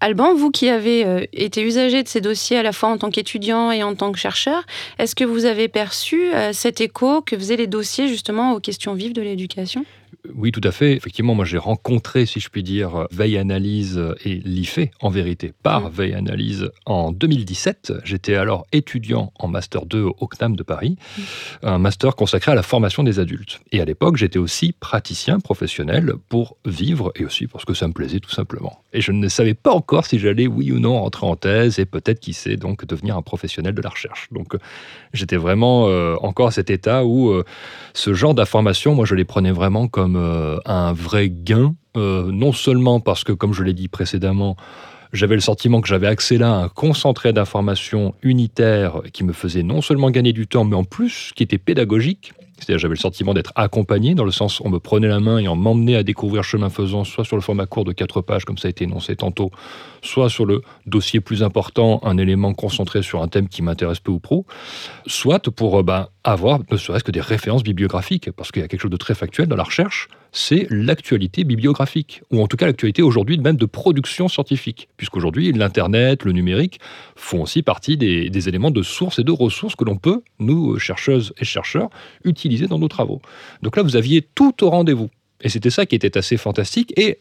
Alban, 0.00 0.34
vous 0.34 0.50
qui 0.50 0.68
avez 0.68 1.06
euh, 1.06 1.24
été 1.32 1.62
usager 1.62 2.02
de 2.02 2.08
ces 2.08 2.20
dossiers 2.20 2.58
à 2.58 2.62
la 2.62 2.72
fois 2.72 2.90
en 2.90 2.98
tant 2.98 3.10
qu'étudiant 3.10 3.70
et 3.70 3.82
en 3.82 3.94
tant 3.94 4.12
que 4.12 4.18
chercheur, 4.18 4.64
est-ce 4.98 5.14
que 5.14 5.24
vous 5.24 5.46
avez 5.46 5.68
perçu 5.68 6.34
euh, 6.34 6.52
cet 6.52 6.80
écho 6.80 7.22
que 7.22 7.36
faisaient 7.36 7.56
les 7.56 7.66
dossiers 7.66 8.08
justement 8.08 8.52
aux 8.52 8.60
questions 8.60 8.94
vives 8.94 9.14
de 9.14 9.22
l'éducation? 9.22 9.84
Oui, 10.34 10.52
tout 10.52 10.60
à 10.64 10.72
fait. 10.72 10.92
Effectivement, 10.92 11.34
moi 11.34 11.44
j'ai 11.44 11.58
rencontré, 11.58 12.24
si 12.26 12.40
je 12.40 12.48
puis 12.48 12.62
dire, 12.62 13.06
Veille 13.10 13.36
Analyse 13.36 14.00
et 14.24 14.36
l'IFE, 14.36 14.90
en 15.00 15.10
vérité, 15.10 15.52
par 15.62 15.82
mm. 15.82 15.92
Veille 15.92 16.14
Analyse 16.14 16.70
en 16.86 17.12
2017. 17.12 17.92
J'étais 18.04 18.34
alors 18.34 18.66
étudiant 18.72 19.32
en 19.38 19.48
Master 19.48 19.86
2 19.86 20.02
au 20.02 20.26
CNAM 20.26 20.56
de 20.56 20.62
Paris, 20.62 20.96
mm. 20.96 21.22
un 21.62 21.78
master 21.78 22.16
consacré 22.16 22.52
à 22.52 22.54
la 22.54 22.62
formation 22.62 23.02
des 23.02 23.18
adultes. 23.18 23.60
Et 23.72 23.80
à 23.80 23.84
l'époque, 23.84 24.16
j'étais 24.16 24.38
aussi 24.38 24.72
praticien 24.72 25.40
professionnel 25.40 26.14
pour 26.28 26.56
vivre 26.64 27.12
et 27.16 27.24
aussi 27.24 27.46
parce 27.46 27.64
que 27.64 27.74
ça 27.74 27.86
me 27.86 27.92
plaisait 27.92 28.20
tout 28.20 28.30
simplement. 28.30 28.83
Et 28.94 29.00
je 29.00 29.12
ne 29.12 29.28
savais 29.28 29.54
pas 29.54 29.72
encore 29.72 30.06
si 30.06 30.18
j'allais, 30.18 30.46
oui 30.46 30.72
ou 30.72 30.78
non, 30.78 31.00
rentrer 31.00 31.26
en 31.26 31.36
thèse 31.36 31.78
et 31.78 31.84
peut-être, 31.84 32.20
qui 32.20 32.32
sait, 32.32 32.56
donc 32.56 32.86
devenir 32.86 33.16
un 33.16 33.22
professionnel 33.22 33.74
de 33.74 33.82
la 33.82 33.90
recherche. 33.90 34.28
Donc 34.30 34.56
j'étais 35.12 35.36
vraiment 35.36 35.88
euh, 35.88 36.16
encore 36.22 36.46
à 36.46 36.50
cet 36.52 36.70
état 36.70 37.04
où 37.04 37.30
euh, 37.30 37.44
ce 37.92 38.14
genre 38.14 38.34
d'informations, 38.34 38.94
moi 38.94 39.04
je 39.04 39.16
les 39.16 39.24
prenais 39.24 39.50
vraiment 39.50 39.88
comme 39.88 40.16
euh, 40.16 40.58
un 40.64 40.92
vrai 40.92 41.28
gain, 41.28 41.74
euh, 41.96 42.30
non 42.30 42.52
seulement 42.52 43.00
parce 43.00 43.24
que, 43.24 43.32
comme 43.32 43.52
je 43.52 43.62
l'ai 43.64 43.74
dit 43.74 43.88
précédemment, 43.88 44.56
j'avais 45.14 45.36
le 45.36 45.40
sentiment 45.40 45.80
que 45.80 45.88
j'avais 45.88 46.08
accès 46.08 46.38
là 46.38 46.52
à 46.52 46.64
un 46.64 46.68
concentré 46.68 47.32
d'informations 47.32 48.14
unitaires 48.22 49.00
qui 49.12 49.24
me 49.24 49.32
faisait 49.32 49.62
non 49.62 49.80
seulement 49.80 50.10
gagner 50.10 50.32
du 50.32 50.46
temps, 50.46 50.64
mais 50.64 50.76
en 50.76 50.84
plus 50.84 51.32
qui 51.34 51.42
était 51.42 51.58
pédagogique. 51.58 52.32
C'est-à-dire 52.58 52.78
j'avais 52.78 52.94
le 52.94 53.00
sentiment 53.00 53.34
d'être 53.34 53.52
accompagné, 53.56 54.14
dans 54.14 54.24
le 54.24 54.30
sens 54.30 54.60
on 54.60 54.70
me 54.70 54.78
prenait 54.78 55.08
la 55.08 55.20
main 55.20 55.38
et 55.38 55.48
on 55.48 55.56
m'emmenait 55.56 55.96
à 55.96 56.02
découvrir 56.02 56.44
chemin 56.44 56.70
faisant, 56.70 57.04
soit 57.04 57.24
sur 57.24 57.36
le 57.36 57.42
format 57.42 57.66
court 57.66 57.84
de 57.84 57.92
quatre 57.92 58.20
pages, 58.20 58.44
comme 58.44 58.58
ça 58.58 58.68
a 58.68 58.70
été 58.70 58.84
énoncé 58.84 59.16
tantôt, 59.16 59.50
soit 60.02 60.30
sur 60.30 60.46
le 60.46 60.62
dossier 60.86 61.20
plus 61.20 61.42
important, 61.42 62.00
un 62.04 62.16
élément 62.16 62.54
concentré 62.54 63.02
sur 63.02 63.22
un 63.22 63.28
thème 63.28 63.48
qui 63.48 63.62
m'intéresse 63.62 63.98
peu 63.98 64.12
ou 64.12 64.20
pro, 64.20 64.46
soit 65.06 65.50
pour 65.50 65.80
euh, 65.80 65.82
ben, 65.82 66.08
avoir 66.22 66.60
ne 66.70 66.76
serait-ce 66.76 67.04
que 67.04 67.12
des 67.12 67.20
références 67.20 67.64
bibliographiques, 67.64 68.30
parce 68.30 68.52
qu'il 68.52 68.62
y 68.62 68.64
a 68.64 68.68
quelque 68.68 68.82
chose 68.82 68.90
de 68.90 68.96
très 68.96 69.14
factuel 69.14 69.48
dans 69.48 69.56
la 69.56 69.64
recherche, 69.64 70.08
c'est 70.34 70.66
l'actualité 70.68 71.44
bibliographique, 71.44 72.22
ou 72.30 72.42
en 72.42 72.48
tout 72.48 72.56
cas 72.56 72.66
l'actualité 72.66 73.02
aujourd'hui 73.02 73.38
même 73.38 73.56
de 73.56 73.66
production 73.66 74.28
scientifique, 74.28 74.88
puisqu'aujourd'hui 74.96 75.52
l'Internet, 75.52 76.24
le 76.24 76.32
numérique 76.32 76.80
font 77.14 77.42
aussi 77.42 77.62
partie 77.62 77.96
des, 77.96 78.48
éléments 78.48 78.72
de 78.72 78.82
sources 78.82 79.20
et 79.20 79.24
de 79.24 79.30
ressources 79.30 79.76
que 79.76 79.84
l'on 79.84 79.96
peut, 79.96 80.22
nous, 80.40 80.78
chercheuses 80.78 81.32
et 81.38 81.44
chercheurs, 81.44 81.88
utiliser 82.24 82.66
dans 82.66 82.80
nos 82.80 82.88
travaux. 82.88 83.22
Donc 83.62 83.76
là, 83.76 83.82
vous 83.82 83.96
aviez 83.96 84.22
tout 84.22 84.64
au 84.64 84.70
rendez-vous. 84.70 85.08
Et 85.44 85.50
c'était 85.50 85.70
ça 85.70 85.84
qui 85.86 85.94
était 85.94 86.16
assez 86.16 86.38
fantastique. 86.38 86.92
Et 86.96 87.18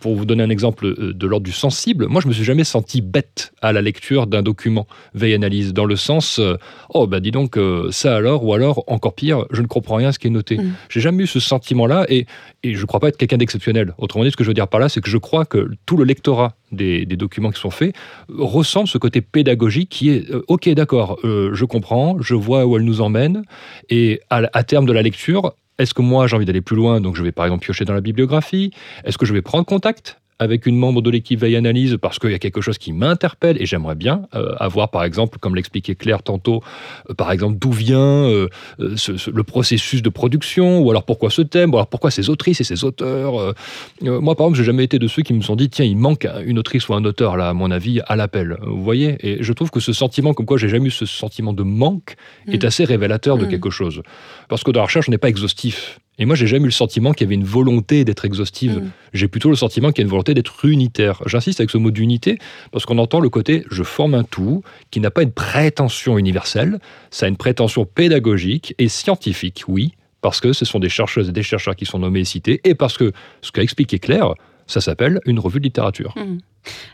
pour 0.00 0.16
vous 0.16 0.24
donner 0.24 0.42
un 0.42 0.50
exemple 0.50 0.86
euh, 0.86 1.12
de 1.14 1.26
l'ordre 1.26 1.44
du 1.44 1.52
sensible, 1.52 2.06
moi 2.08 2.20
je 2.20 2.26
me 2.26 2.32
suis 2.32 2.44
jamais 2.44 2.64
senti 2.64 3.00
bête 3.00 3.52
à 3.62 3.72
la 3.72 3.80
lecture 3.82 4.26
d'un 4.26 4.42
document 4.42 4.86
veille 5.14 5.34
analyse, 5.34 5.72
dans 5.72 5.84
le 5.84 5.96
sens 5.96 6.40
euh, 6.40 6.56
oh 6.92 7.06
bah 7.06 7.20
dis 7.20 7.30
donc 7.30 7.56
euh, 7.56 7.90
ça 7.92 8.16
alors 8.16 8.44
ou 8.44 8.52
alors 8.52 8.82
encore 8.88 9.14
pire, 9.14 9.46
je 9.52 9.62
ne 9.62 9.66
comprends 9.68 9.96
rien 9.96 10.08
à 10.08 10.12
ce 10.12 10.18
qui 10.18 10.26
est 10.26 10.30
noté. 10.30 10.58
Mm. 10.58 10.74
J'ai 10.88 11.00
jamais 11.00 11.22
eu 11.22 11.26
ce 11.26 11.38
sentiment-là 11.38 12.04
et, 12.08 12.26
et 12.64 12.74
je 12.74 12.80
ne 12.80 12.86
crois 12.86 12.98
pas 12.98 13.08
être 13.08 13.16
quelqu'un 13.16 13.36
d'exceptionnel. 13.36 13.94
Autrement 13.98 14.24
dit, 14.24 14.32
ce 14.32 14.36
que 14.36 14.44
je 14.44 14.50
veux 14.50 14.54
dire 14.54 14.68
par 14.68 14.80
là, 14.80 14.88
c'est 14.88 15.00
que 15.00 15.10
je 15.10 15.18
crois 15.18 15.44
que 15.44 15.70
tout 15.86 15.96
le 15.96 16.04
lectorat 16.04 16.56
des, 16.72 17.06
des, 17.06 17.16
documents 17.16 17.52
qui 17.52 17.60
sont 17.60 17.70
faits 17.70 17.94
ressent 18.28 18.86
ce 18.86 18.98
côté 18.98 19.20
pédagogique 19.20 19.88
qui 19.88 20.10
est 20.10 20.24
ok 20.48 20.68
d'accord, 20.70 21.18
je 21.22 21.64
comprends, 21.64 22.20
je 22.20 22.34
vois 22.34 22.66
où 22.66 22.76
elle 22.76 22.82
nous 22.82 23.00
emmène 23.00 23.44
et 23.88 24.20
à 24.30 24.64
terme 24.64 24.84
de 24.84 24.92
la 24.92 25.02
lecture, 25.02 25.54
est-ce 25.78 25.94
que 25.94 26.02
moi 26.02 26.26
j'ai 26.26 26.36
envie 26.36 26.46
d'aller 26.46 26.60
plus 26.60 26.76
loin, 26.76 27.00
donc 27.00 27.16
je 27.16 27.22
vais 27.22 27.32
par 27.32 27.44
exemple 27.46 27.64
piocher 27.64 27.84
dans 27.84 27.94
la 27.94 28.00
bibliographie? 28.00 28.72
Est-ce 29.04 29.18
que 29.18 29.26
je 29.26 29.32
vais 29.32 29.42
prendre 29.42 29.64
contact? 29.64 30.20
Avec 30.38 30.66
une 30.66 30.76
membre 30.76 31.02
de 31.02 31.10
l'équipe 31.10 31.40
Veille 31.40 31.56
Analyse 31.56 31.96
parce 32.00 32.18
qu'il 32.18 32.30
y 32.30 32.34
a 32.34 32.38
quelque 32.38 32.60
chose 32.60 32.78
qui 32.78 32.92
m'interpelle 32.92 33.60
et 33.60 33.66
j'aimerais 33.66 33.94
bien 33.94 34.22
euh, 34.34 34.54
avoir, 34.58 34.90
par 34.90 35.04
exemple, 35.04 35.38
comme 35.38 35.54
l'expliquait 35.54 35.94
Claire 35.94 36.22
tantôt, 36.22 36.62
euh, 37.08 37.14
par 37.14 37.32
exemple, 37.32 37.58
d'où 37.58 37.72
vient 37.72 37.98
euh, 37.98 38.48
le 38.78 39.42
processus 39.42 40.02
de 40.02 40.08
production 40.08 40.80
ou 40.80 40.90
alors 40.90 41.04
pourquoi 41.04 41.30
ce 41.30 41.42
thème, 41.42 41.72
ou 41.72 41.76
alors 41.76 41.88
pourquoi 41.88 42.10
ces 42.10 42.28
autrices 42.28 42.60
et 42.60 42.64
ces 42.64 42.84
auteurs. 42.84 43.54
moi, 44.02 44.34
par 44.34 44.46
exemple, 44.46 44.58
j'ai 44.58 44.64
jamais 44.64 44.84
été 44.84 44.98
de 44.98 45.08
ceux 45.08 45.22
qui 45.22 45.32
me 45.32 45.40
sont 45.40 45.56
dit, 45.56 45.70
tiens, 45.70 45.84
il 45.84 45.96
manque 45.96 46.26
une 46.44 46.58
autrice 46.58 46.88
ou 46.88 46.94
un 46.94 47.04
auteur, 47.04 47.36
là, 47.36 47.48
à 47.48 47.52
mon 47.52 47.70
avis, 47.70 48.00
à 48.06 48.16
l'appel. 48.16 48.58
Vous 48.62 48.82
voyez 48.82 49.16
Et 49.20 49.42
je 49.42 49.52
trouve 49.52 49.70
que 49.70 49.80
ce 49.80 49.92
sentiment, 49.92 50.34
comme 50.34 50.46
quoi 50.46 50.58
j'ai 50.58 50.68
jamais 50.68 50.88
eu 50.88 50.90
ce 50.90 51.06
sentiment 51.06 51.52
de 51.52 51.62
manque, 51.62 52.16
est 52.48 52.62
mm. 52.62 52.66
assez 52.66 52.84
révélateur 52.84 53.38
de 53.38 53.46
mm. 53.46 53.48
quelque 53.48 53.70
chose. 53.70 54.02
Parce 54.48 54.62
que 54.62 54.70
dans 54.70 54.80
la 54.80 54.86
recherche, 54.86 55.08
on 55.08 55.12
n'est 55.12 55.18
pas 55.18 55.28
exhaustif. 55.28 55.98
Et 56.18 56.24
moi, 56.24 56.34
j'ai 56.34 56.46
jamais 56.46 56.64
eu 56.64 56.68
le 56.68 56.72
sentiment 56.72 57.12
qu'il 57.12 57.26
y 57.26 57.28
avait 57.28 57.34
une 57.34 57.44
volonté 57.44 58.04
d'être 58.04 58.24
exhaustive. 58.24 58.78
Mm. 58.78 58.90
J'ai 59.12 59.28
plutôt 59.28 59.50
le 59.50 59.56
sentiment 59.56 59.90
qu'il 59.90 59.98
y 59.98 60.04
a 60.04 60.06
une 60.06 60.10
volonté 60.10 60.34
d'être 60.34 60.64
unitaire. 60.64 61.22
J'insiste 61.26 61.60
avec 61.60 61.70
ce 61.70 61.78
mot 61.78 61.90
d'unité 61.90 62.38
parce 62.72 62.86
qu'on 62.86 62.98
entend 62.98 63.20
le 63.20 63.28
côté 63.28 63.64
je 63.70 63.82
forme 63.82 64.14
un 64.14 64.24
tout 64.24 64.62
qui 64.90 65.00
n'a 65.00 65.10
pas 65.10 65.22
une 65.22 65.32
prétention 65.32 66.18
universelle, 66.18 66.78
ça 67.10 67.26
a 67.26 67.28
une 67.28 67.36
prétention 67.36 67.84
pédagogique 67.84 68.74
et 68.78 68.88
scientifique, 68.88 69.64
oui, 69.68 69.92
parce 70.22 70.40
que 70.40 70.52
ce 70.52 70.64
sont 70.64 70.78
des 70.78 70.88
chercheuses 70.88 71.28
et 71.28 71.32
des 71.32 71.42
chercheurs 71.42 71.76
qui 71.76 71.86
sont 71.86 71.98
nommés 71.98 72.20
et 72.20 72.24
cités, 72.24 72.60
et 72.64 72.74
parce 72.74 72.96
que 72.96 73.12
ce 73.42 73.52
qu'a 73.52 73.62
expliqué 73.62 73.98
Claire, 73.98 74.34
ça 74.66 74.80
s'appelle 74.80 75.20
une 75.26 75.38
revue 75.38 75.60
de 75.60 75.64
littérature. 75.64 76.14
Mm. 76.16 76.38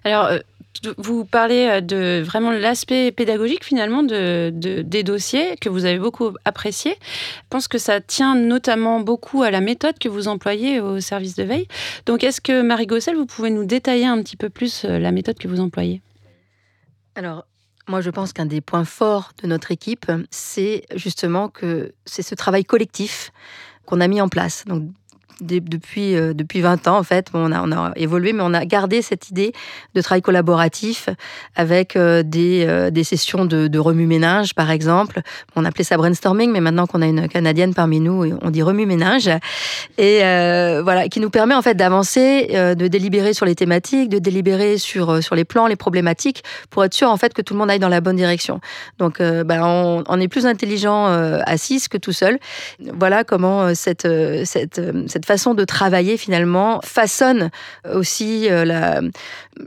Alors, 0.04 0.26
euh, 0.26 0.38
vous 0.98 1.24
parlez 1.24 1.66
euh, 1.68 1.80
de 1.80 2.22
vraiment 2.24 2.50
l'aspect 2.50 3.12
pédagogique 3.12 3.64
finalement 3.64 4.02
de, 4.02 4.50
de- 4.54 4.82
des 4.82 5.02
dossiers 5.02 5.56
que 5.60 5.68
vous 5.68 5.84
avez 5.84 5.98
beaucoup 5.98 6.32
apprécié. 6.44 6.96
Je 7.00 7.48
pense 7.50 7.68
que 7.68 7.78
ça 7.78 8.00
tient 8.00 8.34
notamment 8.34 9.00
beaucoup 9.00 9.42
à 9.42 9.50
la 9.50 9.60
méthode 9.60 9.98
que 9.98 10.08
vous 10.08 10.28
employez 10.28 10.80
au 10.80 11.00
service 11.00 11.34
de 11.36 11.44
veille. 11.44 11.68
Donc, 12.06 12.24
est-ce 12.24 12.40
que 12.40 12.62
Marie 12.62 12.86
Gossel, 12.86 13.16
vous 13.16 13.26
pouvez 13.26 13.50
nous 13.50 13.64
détailler 13.64 14.06
un 14.06 14.22
petit 14.22 14.36
peu 14.36 14.50
plus 14.50 14.84
euh, 14.84 14.98
la 14.98 15.12
méthode 15.12 15.38
que 15.38 15.48
vous 15.48 15.60
employez? 15.60 16.02
Alors, 17.14 17.44
moi, 17.88 18.00
je 18.00 18.10
pense 18.10 18.32
qu'un 18.32 18.46
des 18.46 18.60
points 18.60 18.84
forts 18.84 19.32
de 19.42 19.48
notre 19.48 19.70
équipe, 19.72 20.10
c'est 20.30 20.84
justement 20.94 21.48
que 21.48 21.92
c'est 22.06 22.22
ce 22.22 22.34
travail 22.34 22.64
collectif 22.64 23.32
qu'on 23.86 24.00
a 24.00 24.08
mis 24.08 24.20
en 24.20 24.28
place. 24.28 24.64
Donc, 24.66 24.84
depuis, 25.42 26.16
euh, 26.16 26.32
depuis 26.34 26.60
20 26.60 26.88
ans, 26.88 26.98
en 26.98 27.02
fait, 27.02 27.28
on, 27.34 27.52
a, 27.52 27.62
on 27.62 27.72
a 27.72 27.92
évolué, 27.96 28.32
mais 28.32 28.42
on 28.42 28.54
a 28.54 28.64
gardé 28.64 29.02
cette 29.02 29.30
idée 29.30 29.52
de 29.94 30.00
travail 30.00 30.22
collaboratif 30.22 31.08
avec 31.56 31.96
euh, 31.96 32.22
des, 32.22 32.64
euh, 32.66 32.90
des 32.90 33.04
sessions 33.04 33.44
de, 33.44 33.78
remue-ménage, 33.78 34.54
par 34.54 34.70
exemple. 34.70 35.22
On 35.56 35.64
appelait 35.64 35.84
ça 35.84 35.96
brainstorming, 35.96 36.52
mais 36.52 36.60
maintenant 36.60 36.86
qu'on 36.86 37.02
a 37.02 37.06
une 37.06 37.28
Canadienne 37.28 37.74
parmi 37.74 37.98
nous, 37.98 38.38
on 38.40 38.50
dit 38.50 38.62
remue-ménage. 38.62 39.28
Et 39.98 40.20
voilà, 40.82 41.08
qui 41.08 41.18
nous 41.18 41.30
permet 41.30 41.54
en 41.54 41.62
fait 41.62 41.74
d'avancer, 41.74 42.48
de 42.52 42.86
délibérer 42.86 43.34
sur 43.34 43.44
les 43.44 43.54
thématiques, 43.54 44.08
de 44.08 44.18
délibérer 44.18 44.78
sur, 44.78 45.22
sur 45.22 45.34
les 45.34 45.44
plans, 45.44 45.66
les 45.66 45.76
problématiques, 45.76 46.44
pour 46.70 46.84
être 46.84 46.94
sûr 46.94 47.10
en 47.10 47.16
fait 47.16 47.34
que 47.34 47.42
tout 47.42 47.54
le 47.54 47.58
monde 47.58 47.70
aille 47.70 47.80
dans 47.80 47.88
la 47.88 48.00
bonne 48.00 48.16
direction. 48.16 48.60
Donc, 48.98 49.18
ben, 49.20 50.04
on, 50.06 50.20
est 50.20 50.28
plus 50.28 50.46
intelligent 50.46 51.06
à 51.06 51.56
que 51.90 51.96
tout 51.98 52.12
seul. 52.12 52.38
Voilà 52.98 53.24
comment 53.24 53.74
cette, 53.74 54.06
cette, 54.44 54.80
cette 55.06 55.26
façon 55.32 55.54
de 55.54 55.64
travailler 55.64 56.18
finalement 56.18 56.80
façonne 56.84 57.50
aussi 57.90 58.50
euh, 58.50 58.66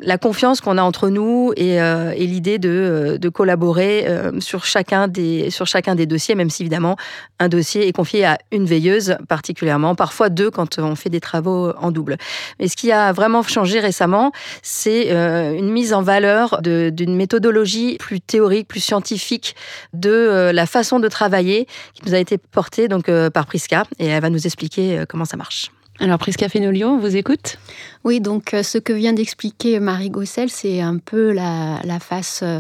la, 0.02 0.18
confiance 0.20 0.62
qu'on 0.62 0.78
a 0.78 0.84
entre 0.84 1.10
nous 1.10 1.54
et, 1.58 1.82
euh, 1.82 2.14
l'idée 2.14 2.60
de, 2.60 3.18
euh, 3.24 3.32
collaborer 3.32 4.06
euh, 4.08 4.40
sur, 4.40 4.64
chacun 4.64 5.08
des, 5.08 5.50
sur 5.50 5.66
chacun 5.66 5.96
des 5.96 6.06
dossiers, 6.06 6.36
même 6.36 6.52
si 6.52 6.62
évidemment 6.62 6.98
un 7.40 7.50
dossier 7.50 7.88
est 7.88 7.94
confié 7.94 8.26
à 8.26 8.38
une 8.52 8.66
veilleuse 8.66 9.18
particulièrement, 9.28 9.96
parfois 9.96 10.30
deux 10.30 10.52
quand 10.52 10.78
on 10.78 10.96
fait 10.96 11.10
des 11.10 11.20
travaux 11.20 11.72
en 11.80 11.92
double. 11.92 12.18
Mais 12.60 12.68
ce 12.68 12.76
qui 12.76 12.92
a 12.92 13.12
vraiment 13.12 13.42
changé 13.42 13.80
récemment, 13.80 14.32
c'est 14.62 15.12
euh, 15.12 15.54
une 15.54 15.72
mise 15.72 15.94
en 15.94 16.04
valeur 16.04 16.62
d'une 16.62 17.16
méthodologie 17.16 17.98
plus 17.98 18.22
théorique, 18.22 18.68
plus 18.68 18.82
scientifique 18.82 19.56
de 19.94 20.12
euh, 20.12 20.54
la 20.54 20.66
façon 20.66 21.00
de 21.00 21.08
travailler 21.08 21.68
qui 21.94 22.06
nous 22.06 22.14
a 22.14 22.20
été 22.20 22.38
portée 22.38 22.88
donc 22.88 23.10
euh, 23.10 23.30
par 23.30 23.46
Prisca 23.46 23.84
et 24.00 24.08
elle 24.08 24.22
va 24.22 24.30
nous 24.30 24.46
expliquer 24.46 25.00
euh, 25.00 25.06
comment 25.08 25.26
ça 25.26 25.38
marche. 25.38 25.55
Alors, 26.00 26.18
Prisca 26.18 26.50
Fenolio, 26.50 26.90
on 26.90 26.98
vous 26.98 27.16
écoute 27.16 27.58
Oui, 28.04 28.20
donc 28.20 28.54
euh, 28.54 28.64
ce 28.64 28.78
que 28.78 28.92
vient 28.92 29.14
d'expliquer 29.14 29.80
Marie 29.80 30.10
Gossel, 30.10 30.50
c'est 30.50 30.82
un 30.82 30.98
peu 30.98 31.32
la, 31.32 31.80
la 31.86 32.00
face 32.00 32.42
euh, 32.44 32.60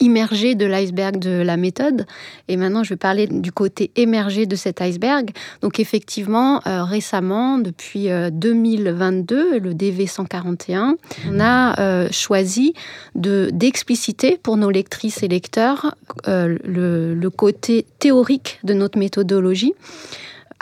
immergée 0.00 0.54
de 0.54 0.66
l'iceberg 0.66 1.18
de 1.18 1.42
la 1.42 1.56
méthode. 1.56 2.06
Et 2.48 2.56
maintenant, 2.56 2.82
je 2.82 2.90
vais 2.90 2.96
parler 2.96 3.26
du 3.26 3.52
côté 3.52 3.90
émergé 3.96 4.46
de 4.46 4.56
cet 4.56 4.80
iceberg. 4.80 5.30
Donc 5.62 5.80
effectivement, 5.80 6.60
euh, 6.66 6.84
récemment, 6.84 7.58
depuis 7.58 8.10
euh, 8.10 8.30
2022, 8.30 9.58
le 9.58 9.74
DV 9.74 10.06
141, 10.06 10.96
on 11.30 11.40
a 11.40 11.80
euh, 11.80 12.08
choisi 12.10 12.74
de 13.14 13.50
d'expliciter 13.52 14.38
pour 14.42 14.56
nos 14.56 14.70
lectrices 14.70 15.22
et 15.22 15.28
lecteurs 15.28 15.94
euh, 16.28 16.58
le, 16.64 17.14
le 17.14 17.30
côté 17.30 17.86
théorique 17.98 18.58
de 18.64 18.74
notre 18.74 18.98
méthodologie 18.98 19.74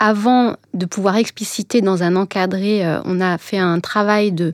avant 0.03 0.57
de 0.73 0.85
pouvoir 0.85 1.15
expliciter 1.15 1.79
dans 1.79 2.03
un 2.03 2.17
encadré, 2.17 2.85
euh, 2.85 2.99
on 3.05 3.21
a 3.21 3.37
fait 3.37 3.57
un 3.57 3.79
travail 3.79 4.33
de, 4.33 4.51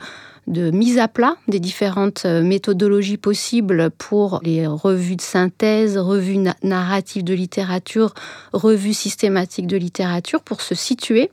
mise 0.47 0.99
à 0.99 1.07
plat 1.07 1.37
des 1.47 1.59
différentes 1.59 2.25
euh, 2.25 2.43
méthodologies 2.43 3.17
possibles 3.17 3.89
pour 3.89 4.41
les 4.43 4.67
revues 4.67 5.15
de 5.15 5.23
synthèse, 5.23 5.97
revues 5.97 6.37
na- 6.37 6.55
narratives 6.61 7.23
de 7.23 7.33
littérature, 7.33 8.13
revues 8.53 8.93
systématiques 8.93 9.65
de 9.65 9.77
littérature 9.77 10.41
pour 10.41 10.61
se 10.61 10.75
situer. 10.75 11.31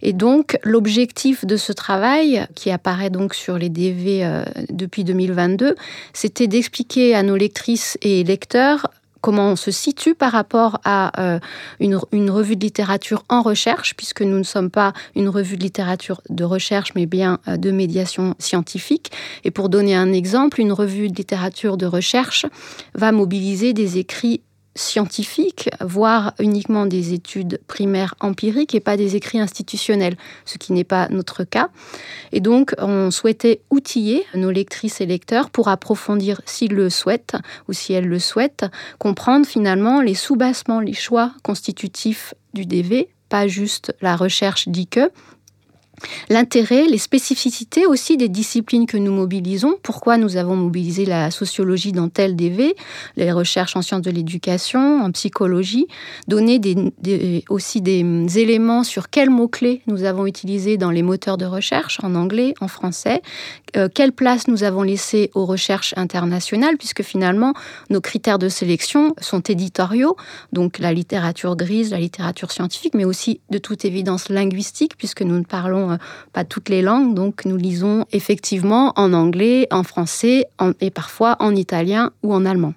Et 0.00 0.14
donc, 0.14 0.58
l'objectif 0.62 1.44
de 1.44 1.58
ce 1.58 1.72
travail, 1.72 2.46
qui 2.54 2.70
apparaît 2.70 3.10
donc 3.10 3.34
sur 3.34 3.58
les 3.58 3.68
DV 3.68 4.24
euh, 4.24 4.42
depuis 4.70 5.04
2022, 5.04 5.74
c'était 6.14 6.46
d'expliquer 6.46 7.14
à 7.14 7.22
nos 7.22 7.36
lectrices 7.36 7.98
et 8.00 8.24
lecteurs 8.24 8.88
comment 9.24 9.52
on 9.52 9.56
se 9.56 9.70
situe 9.70 10.14
par 10.14 10.32
rapport 10.32 10.80
à 10.84 11.18
euh, 11.18 11.38
une, 11.80 11.96
revue 12.28 12.56
de 12.56 12.60
littérature 12.60 13.24
en 13.30 13.40
recherche, 13.40 13.96
puisque 13.96 14.20
nous 14.20 14.36
ne 14.36 14.42
sommes 14.42 14.68
pas 14.68 14.92
une 15.16 15.30
revue 15.30 15.56
de 15.56 15.62
littérature 15.62 16.20
de 16.28 16.44
recherche, 16.44 16.90
mais 16.94 17.06
bien 17.06 17.38
euh, 17.48 17.56
de 17.56 17.70
médiation 17.70 18.34
scientifique. 18.38 19.12
Et 19.42 19.50
pour 19.50 19.70
donner 19.70 19.94
un 19.94 20.12
exemple, 20.12 20.60
une 20.60 20.72
revue 20.72 21.08
de 21.08 21.14
littérature 21.14 21.78
de 21.78 21.86
recherche 21.86 22.44
va 22.94 23.12
mobiliser 23.12 23.72
des 23.72 23.96
écrits 23.96 24.42
scientifiques, 24.76 25.70
voire 25.80 26.34
uniquement 26.38 26.86
des 26.86 27.12
études 27.12 27.60
primaires 27.66 28.14
empiriques 28.20 28.74
et 28.74 28.80
pas 28.80 28.96
des 28.96 29.16
écrits 29.16 29.40
institutionnels, 29.40 30.16
ce 30.44 30.58
qui 30.58 30.72
n'est 30.72 30.84
pas 30.84 31.08
notre 31.08 31.44
cas. 31.44 31.68
Et 32.32 32.40
donc, 32.40 32.74
on 32.78 33.10
souhaitait 33.10 33.60
outiller 33.70 34.24
nos 34.34 34.50
lectrices 34.50 35.00
et 35.00 35.06
lecteurs 35.06 35.50
pour 35.50 35.68
approfondir, 35.68 36.40
s'ils 36.44 36.74
le 36.74 36.90
souhaitent 36.90 37.36
ou 37.68 37.72
si 37.72 37.92
elles 37.92 38.08
le 38.08 38.18
souhaitent, 38.18 38.66
comprendre 38.98 39.46
finalement 39.46 40.00
les 40.00 40.14
sous-bassements, 40.14 40.80
les 40.80 40.92
choix 40.92 41.32
constitutifs 41.42 42.34
du 42.52 42.66
DV, 42.66 43.08
pas 43.28 43.46
juste 43.46 43.94
la 44.00 44.16
recherche 44.16 44.68
dit 44.68 44.86
que, 44.86 45.10
L'intérêt, 46.28 46.86
les 46.86 46.98
spécificités 46.98 47.86
aussi 47.86 48.16
des 48.16 48.28
disciplines 48.28 48.86
que 48.86 48.96
nous 48.96 49.12
mobilisons. 49.12 49.74
Pourquoi 49.82 50.16
nous 50.16 50.36
avons 50.36 50.56
mobilisé 50.56 51.04
la 51.04 51.30
sociologie 51.30 51.92
dans 51.92 52.08
tel 52.08 52.36
DV, 52.36 52.74
les 53.16 53.32
recherches 53.32 53.76
en 53.76 53.82
sciences 53.82 54.02
de 54.02 54.10
l'éducation, 54.10 55.02
en 55.02 55.10
psychologie, 55.12 55.86
donner 56.28 56.60
aussi 57.48 57.80
des 57.80 58.38
éléments 58.38 58.84
sur 58.84 59.10
quels 59.10 59.30
mots-clés 59.30 59.82
nous 59.86 60.04
avons 60.04 60.26
utilisés 60.26 60.76
dans 60.76 60.90
les 60.90 61.02
moteurs 61.02 61.36
de 61.36 61.46
recherche, 61.46 61.98
en 62.02 62.14
anglais, 62.14 62.54
en 62.60 62.68
français, 62.68 63.22
euh, 63.76 63.88
quelle 63.92 64.12
place 64.12 64.48
nous 64.48 64.62
avons 64.64 64.82
laissé 64.82 65.30
aux 65.34 65.46
recherches 65.46 65.94
internationales, 65.96 66.76
puisque 66.76 67.02
finalement, 67.02 67.54
nos 67.90 68.00
critères 68.00 68.38
de 68.38 68.48
sélection 68.48 69.14
sont 69.20 69.40
éditoriaux, 69.40 70.16
donc 70.52 70.78
la 70.78 70.92
littérature 70.92 71.56
grise, 71.56 71.90
la 71.90 71.98
littérature 71.98 72.50
scientifique, 72.50 72.94
mais 72.94 73.04
aussi 73.04 73.40
de 73.50 73.58
toute 73.58 73.84
évidence 73.84 74.28
linguistique, 74.28 74.96
puisque 74.96 75.22
nous 75.22 75.38
ne 75.38 75.44
parlons 75.44 75.93
euh, 75.94 75.98
pas 76.32 76.44
toutes 76.44 76.68
les 76.68 76.82
langues, 76.82 77.14
donc 77.14 77.44
nous 77.44 77.56
lisons 77.56 78.04
effectivement 78.12 78.92
en 78.96 79.12
anglais, 79.12 79.66
en 79.70 79.82
français 79.82 80.46
et 80.80 80.90
parfois 80.90 81.36
en 81.40 81.54
italien 81.54 82.10
ou 82.22 82.34
en 82.34 82.44
allemand. 82.44 82.74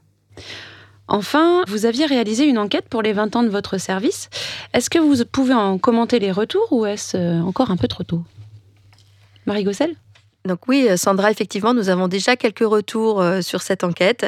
Enfin, 1.08 1.64
vous 1.68 1.86
aviez 1.86 2.06
réalisé 2.06 2.46
une 2.46 2.58
enquête 2.58 2.90
pour 2.90 3.02
les 3.02 3.14
20 3.14 3.36
ans 3.38 3.44
de 3.44 3.50
votre 3.50 3.78
service. 3.78 4.30
Est-ce 4.74 4.90
que 4.90 5.00
vous 5.00 5.24
pouvez 5.26 5.54
en 5.54 5.78
commenter 5.78 6.20
les 6.20 6.32
retours 6.32 6.68
ou 6.72 6.86
est-ce 6.86 7.16
euh, 7.16 7.42
encore 7.42 7.72
un 7.72 7.78
peu 7.78 7.88
trop 7.88 8.04
tôt? 8.04 8.24
Marie 9.46 9.64
Gossel 9.64 9.96
Donc 10.46 10.68
oui, 10.68 10.88
euh, 10.90 10.98
Sandra, 10.98 11.30
effectivement, 11.30 11.74
nous 11.74 11.90
avons 11.90 12.08
déjà 12.08 12.36
quelques 12.36 12.66
retours 12.66 13.22
euh, 13.22 13.42
sur 13.42 13.62
cette 13.62 13.84
enquête. 13.84 14.26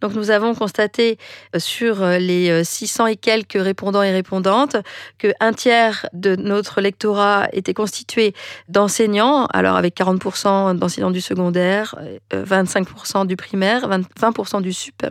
Donc 0.00 0.14
nous 0.14 0.30
avons 0.30 0.54
constaté 0.54 1.18
euh, 1.54 1.58
sur 1.58 2.04
les 2.06 2.48
euh, 2.50 2.64
600 2.64 3.06
et 3.08 3.16
quelques 3.16 3.60
répondants 3.60 4.02
et 4.02 4.10
répondantes 4.10 4.76
que 5.18 5.28
un 5.40 5.52
tiers 5.52 6.06
de 6.12 6.36
notre 6.36 6.80
lectorat 6.80 7.48
était 7.52 7.74
constitué 7.74 8.34
d'enseignants, 8.68 9.46
alors 9.46 9.76
avec 9.76 9.96
40% 9.96 10.74
d'enseignants 10.76 11.10
du 11.10 11.20
secondaire, 11.20 11.94
euh, 12.32 12.44
25% 12.44 13.26
du 13.26 13.36
primaire, 13.36 13.88
20 13.88 14.08
20% 14.18 14.62
du 14.62 14.72
sup 14.72 15.06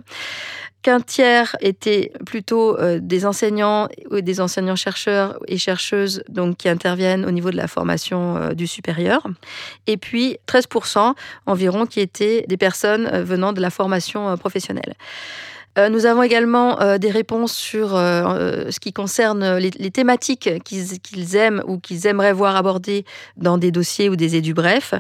qu'un 0.88 1.02
tiers 1.02 1.54
était 1.60 2.14
plutôt 2.26 2.80
euh, 2.80 3.00
des 3.02 3.26
enseignants 3.26 3.90
ou 4.10 4.22
des 4.22 4.40
enseignants-chercheurs 4.40 5.38
et 5.46 5.58
chercheuses 5.58 6.24
qui 6.58 6.70
interviennent 6.70 7.26
au 7.26 7.32
niveau 7.32 7.52
de 7.52 7.58
la 7.58 7.68
formation 7.68 8.38
euh, 8.38 8.54
du 8.54 8.68
supérieur 8.68 9.28
et 9.86 9.98
puis 9.98 10.38
13% 10.48 11.14
environ 11.46 11.88
qui 11.88 12.00
étaient 12.00 12.46
des 12.48 12.56
personnes 12.56 13.06
euh, 13.12 13.22
venant 13.22 13.52
de 13.52 13.60
la 13.60 13.70
formation 13.70 14.38
professionnelle. 14.38 14.94
Euh, 15.78 15.90
nous 15.90 16.06
avons 16.06 16.24
également 16.24 16.82
euh, 16.82 16.98
des 16.98 17.12
réponses 17.12 17.54
sur 17.54 17.96
euh, 17.96 18.72
ce 18.72 18.80
qui 18.80 18.94
concerne 18.94 19.58
les, 19.58 19.72
thématiques 19.92 20.50
qu'ils 20.64 21.36
aiment 21.36 21.64
ou 21.68 21.80
qu'ils 21.80 22.08
aimeraient 22.08 22.34
voir 22.34 22.56
abordées 22.56 23.06
dans 23.38 23.58
des 23.58 23.72
dossiers 23.72 24.10
ou 24.10 24.16
des 24.16 24.36
édus 24.36 24.54
brefs. 24.54 24.94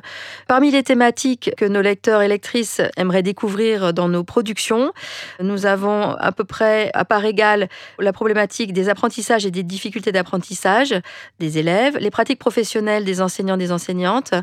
Parmi 0.47 0.71
les 0.71 0.83
thématiques 0.83 1.51
que 1.57 1.65
nos 1.65 1.81
lecteurs 1.81 2.21
et 2.21 2.27
lectrices 2.27 2.81
aimeraient 2.95 3.23
découvrir 3.23 3.93
dans 3.93 4.07
nos 4.07 4.23
productions, 4.23 4.93
nous 5.41 5.65
avons 5.65 6.11
à 6.11 6.31
peu 6.31 6.43
près 6.43 6.91
à 6.93 7.05
part 7.05 7.25
égale 7.25 7.69
la 7.99 8.13
problématique 8.13 8.73
des 8.73 8.89
apprentissages 8.89 9.45
et 9.45 9.51
des 9.51 9.63
difficultés 9.63 10.11
d'apprentissage 10.11 10.95
des 11.39 11.57
élèves, 11.57 11.97
les 11.97 12.11
pratiques 12.11 12.39
professionnelles 12.39 13.03
des 13.03 13.21
enseignants 13.21 13.55
et 13.55 13.59
des 13.59 13.71
enseignantes. 13.71 14.33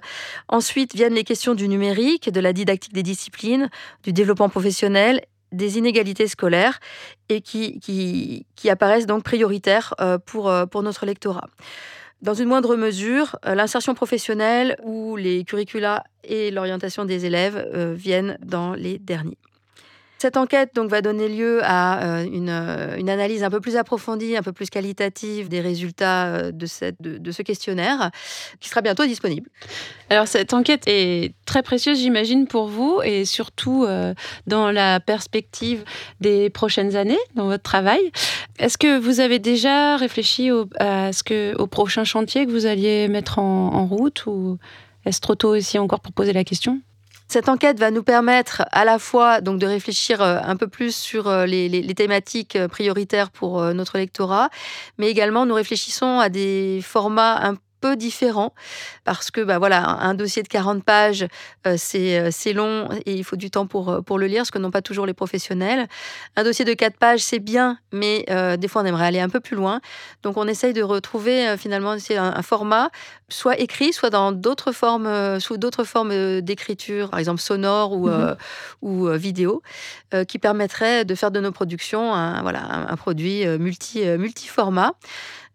Ensuite 0.48 0.94
viennent 0.94 1.14
les 1.14 1.24
questions 1.24 1.54
du 1.54 1.68
numérique, 1.68 2.30
de 2.30 2.40
la 2.40 2.52
didactique 2.52 2.92
des 2.92 3.02
disciplines, 3.02 3.70
du 4.02 4.12
développement 4.12 4.48
professionnel 4.48 5.20
des 5.54 5.78
inégalités 5.78 6.28
scolaires 6.28 6.80
et 7.28 7.40
qui, 7.40 8.46
apparaissent 8.68 9.06
donc 9.06 9.24
prioritaires 9.24 9.94
euh, 10.00 10.18
pour, 10.18 10.48
euh, 10.48 10.66
pour 10.66 10.82
notre 10.82 11.06
lectorat. 11.06 11.48
Dans 12.22 12.34
une 12.34 12.48
moindre 12.48 12.76
mesure, 12.76 13.36
euh, 13.46 13.54
l'insertion 13.54 13.94
professionnelle 13.94 14.76
ou 14.82 15.16
les 15.16 15.44
curricula 15.44 16.04
et 16.24 16.50
l'orientation 16.50 17.04
des 17.04 17.26
élèves 17.26 17.68
viennent 17.94 18.38
dans 18.44 18.74
les 18.74 18.98
derniers. 18.98 19.38
Cette 20.24 20.38
enquête 20.38 20.70
donc 20.74 20.88
va 20.88 21.02
donner 21.02 21.28
lieu 21.28 21.60
à 21.64 22.02
euh, 22.02 22.24
euh, 22.24 22.96
une, 22.96 23.10
analyse 23.10 23.44
un 23.44 23.50
peu 23.50 23.60
plus 23.60 23.76
approfondie, 23.76 24.38
un 24.38 24.42
peu 24.42 24.52
plus 24.52 24.70
qualitative 24.70 25.50
des 25.50 25.60
résultats 25.60 26.28
euh, 26.28 26.50
de, 26.50 26.64
ce 26.66 27.42
questionnaire, 27.42 28.10
qui 28.58 28.70
sera 28.70 28.80
bientôt 28.80 29.04
disponible. 29.04 29.50
Alors 30.08 30.26
cette 30.26 30.54
enquête 30.54 30.84
est 30.86 31.34
très 31.44 31.62
précieuse, 31.62 31.98
j'imagine, 31.98 32.46
pour 32.46 32.68
vous, 32.68 33.02
et 33.04 33.26
surtout 33.26 33.86
dans 34.46 34.70
la 34.70 34.98
perspective 34.98 35.84
des 36.20 36.48
prochaines 36.48 36.96
années 36.96 37.18
dans 37.34 37.48
votre 37.48 37.62
travail. 37.62 38.00
Est-ce 38.58 38.78
que 38.78 38.98
vous 38.98 39.20
avez 39.20 39.38
déjà 39.38 39.98
réfléchi 39.98 40.50
au, 40.50 40.70
à 40.80 41.12
ce 41.12 41.22
que, 41.22 41.54
au 41.58 41.66
prochain 41.66 42.04
chantier 42.04 42.46
que 42.46 42.50
vous 42.50 42.64
alliez 42.64 43.08
mettre 43.08 43.40
en, 43.40 43.74
en 43.74 43.84
route, 43.84 44.24
ou 44.24 44.56
est-ce 45.04 45.20
trop 45.20 45.34
tôt 45.34 45.54
aussi 45.54 45.78
encore 45.78 46.00
pour 46.00 46.12
poser 46.12 46.32
la 46.32 46.44
question? 46.44 46.80
Cette 47.34 47.48
enquête 47.48 47.80
va 47.80 47.90
nous 47.90 48.04
permettre 48.04 48.62
à 48.70 48.84
la 48.84 49.00
fois 49.00 49.40
de 49.40 49.66
réfléchir 49.66 50.22
euh, 50.22 50.38
un 50.44 50.54
peu 50.54 50.68
plus 50.68 50.94
sur 50.94 51.26
euh, 51.26 51.46
les, 51.46 51.94
thématiques 51.96 52.54
euh, 52.54 52.68
prioritaires 52.68 53.32
pour 53.32 53.60
notre 53.74 53.98
lectorat, 53.98 54.50
mais 54.98 55.08
également 55.08 55.44
nous 55.44 55.56
réfléchissons 55.56 56.20
à 56.20 56.28
des 56.28 56.78
formats 56.80 57.40
un 57.44 57.56
peu 57.56 57.60
différent 57.92 58.52
parce 59.04 59.30
que 59.30 59.40
bah 59.42 59.58
voilà 59.58 59.86
un 59.86 60.14
dossier 60.14 60.42
de 60.42 60.48
40 60.48 60.82
pages 60.84 61.26
euh, 61.66 61.76
euh, 61.94 62.28
c'est 62.30 62.52
long 62.52 62.88
et 63.06 63.14
il 63.14 63.24
faut 63.24 63.36
du 63.36 63.50
temps 63.50 63.66
pour 63.66 63.90
euh, 63.90 64.00
pour 64.00 64.18
le 64.18 64.26
lire 64.26 64.46
ce 64.46 64.52
que 64.52 64.58
n'ont 64.58 64.70
pas 64.70 64.82
toujours 64.82 65.06
les 65.06 65.14
professionnels. 65.14 65.86
Un 66.36 66.44
dossier 66.44 66.64
de 66.64 66.72
4 66.72 66.96
pages 66.96 67.20
c'est 67.20 67.38
bien 67.38 67.78
mais 67.92 68.24
des 68.58 68.68
fois 68.68 68.82
on 68.82 68.84
aimerait 68.84 69.06
aller 69.06 69.20
un 69.20 69.28
peu 69.28 69.40
plus 69.40 69.56
loin. 69.56 69.80
Donc 70.22 70.36
on 70.36 70.48
essaye 70.48 70.72
de 70.72 70.82
retrouver 70.82 71.56
finalement 71.56 71.96
un, 72.10 72.42
format 72.42 72.90
soit 73.28 73.58
écrit 73.58 73.92
soit 73.92 74.10
dans 74.10 74.32
d'autres 74.32 74.72
formes 74.72 75.40
sous 75.40 75.56
d'autres 75.56 75.84
formes 75.84 76.40
d'écriture 76.40 77.10
par 77.10 77.18
exemple 77.18 77.40
sonore 77.40 77.92
ou 77.92 78.08
mm-hmm. 78.08 78.36
ou 78.82 79.08
vidéo 79.10 79.62
qui 80.28 80.38
permettrait 80.38 81.04
de 81.04 81.14
faire 81.14 81.30
de 81.30 81.40
nos 81.40 81.52
productions 81.52 82.14
un 82.14 82.42
voilà 82.42 82.88
un, 82.90 82.96
produit 82.96 83.46
multi 83.58 84.04
multi 84.18 84.48
format 84.48 84.94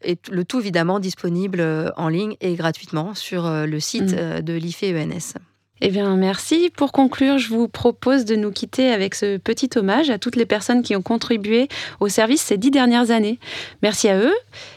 et 0.03 0.17
le 0.31 0.45
tout 0.45 0.59
évidemment 0.59 0.99
disponible 0.99 1.59
euh, 1.59 1.89
en 1.97 2.09
ligne 2.09 2.35
et 2.41 2.55
gratuitement 2.55 3.13
sur 3.13 3.45
euh, 3.45 3.65
le 3.65 3.79
site 3.79 4.13
mm. 4.13 4.17
euh, 4.17 4.41
de 4.41 4.53
l'IFE-ENS. 4.53 5.35
Eh 5.81 5.89
bien, 5.89 6.15
merci. 6.17 6.69
Pour 6.75 6.91
conclure, 6.91 7.37
je 7.37 7.49
vous 7.49 7.69
propose 7.69 8.25
de 8.25 8.35
nous 8.35 8.51
quitter 8.51 8.91
avec 8.91 9.15
ce 9.15 9.37
petit 9.37 9.69
hommage 9.77 10.09
à 10.09 10.17
toutes 10.17 10.35
les 10.35 10.45
personnes 10.45 10.81
qui 10.81 10.93
ont 10.95 11.01
contribué 11.01 11.69
au 12.01 12.09
service 12.09 12.41
ces 12.41 12.57
dix 12.57 12.69
dernières 12.69 13.11
années. 13.11 13.39
Merci 13.81 14.09
à 14.09 14.17
eux. 14.17 14.35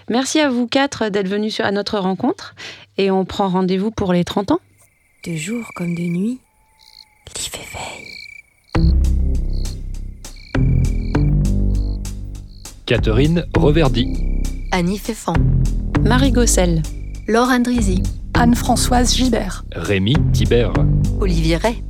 Merci 0.08 0.38
à 0.38 0.48
vous 0.48 0.68
quatre 0.68 1.08
d'être 1.08 1.28
venus 1.28 1.58
à 1.58 1.72
notre 1.72 1.98
rencontre. 1.98 2.54
Et 2.98 3.10
on 3.10 3.24
prend 3.24 3.48
rendez-vous 3.48 3.90
pour 3.90 4.12
les 4.12 4.22
30 4.22 4.52
ans. 4.52 4.60
De 5.26 5.34
jour 5.34 5.64
comme 5.74 5.94
de 5.94 6.02
nuit, 6.02 6.38
l'IFE 7.36 7.58
veille. 7.72 8.12
Catherine 12.86 13.46
Reverdy. 13.56 14.31
Annie 14.72 14.98
Féfan, 14.98 15.34
Marie 16.02 16.32
Gossel, 16.32 16.82
Laure 17.28 17.50
Andrizi, 17.50 18.02
Anne-Françoise 18.34 19.14
Gibert, 19.14 19.64
Rémi 19.72 20.16
Thibert, 20.32 20.72
Olivier 21.20 21.56
Ray, 21.56 21.84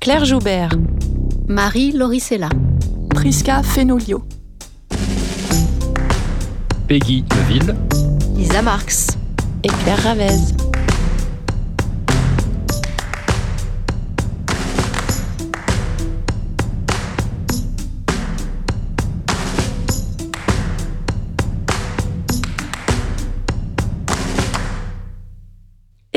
Claire 0.00 0.26
Joubert, 0.26 0.70
Marie 1.48 1.92
Loricella, 1.92 2.50
Prisca 3.14 3.62
Fenolio, 3.62 4.22
Peggy 6.86 7.24
Neville, 7.34 7.74
Lisa 8.36 8.62
Marx. 8.62 9.18
Et 9.64 9.68
Claire 9.82 10.02
Ravez. 10.04 10.67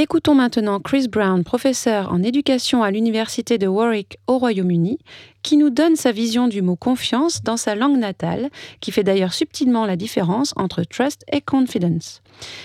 Écoutons 0.03 0.33
maintenant 0.33 0.79
Chris 0.79 1.07
Brown, 1.07 1.43
professeur 1.43 2.11
en 2.11 2.23
éducation 2.23 2.81
à 2.81 2.89
l'Université 2.89 3.59
de 3.59 3.67
Warwick 3.67 4.17
au 4.25 4.39
Royaume-Uni, 4.39 4.97
qui 5.43 5.57
nous 5.57 5.69
donne 5.69 5.95
sa 5.95 6.11
vision 6.11 6.47
du 6.47 6.63
mot 6.63 6.75
confiance 6.75 7.43
dans 7.43 7.55
sa 7.55 7.75
langue 7.75 7.99
natale, 7.99 8.49
qui 8.79 8.91
fait 8.91 9.03
d'ailleurs 9.03 9.31
subtilement 9.31 9.85
la 9.85 9.95
différence 9.95 10.55
entre 10.55 10.81
trust 10.81 11.23
et 11.31 11.39
confidence. 11.39 12.23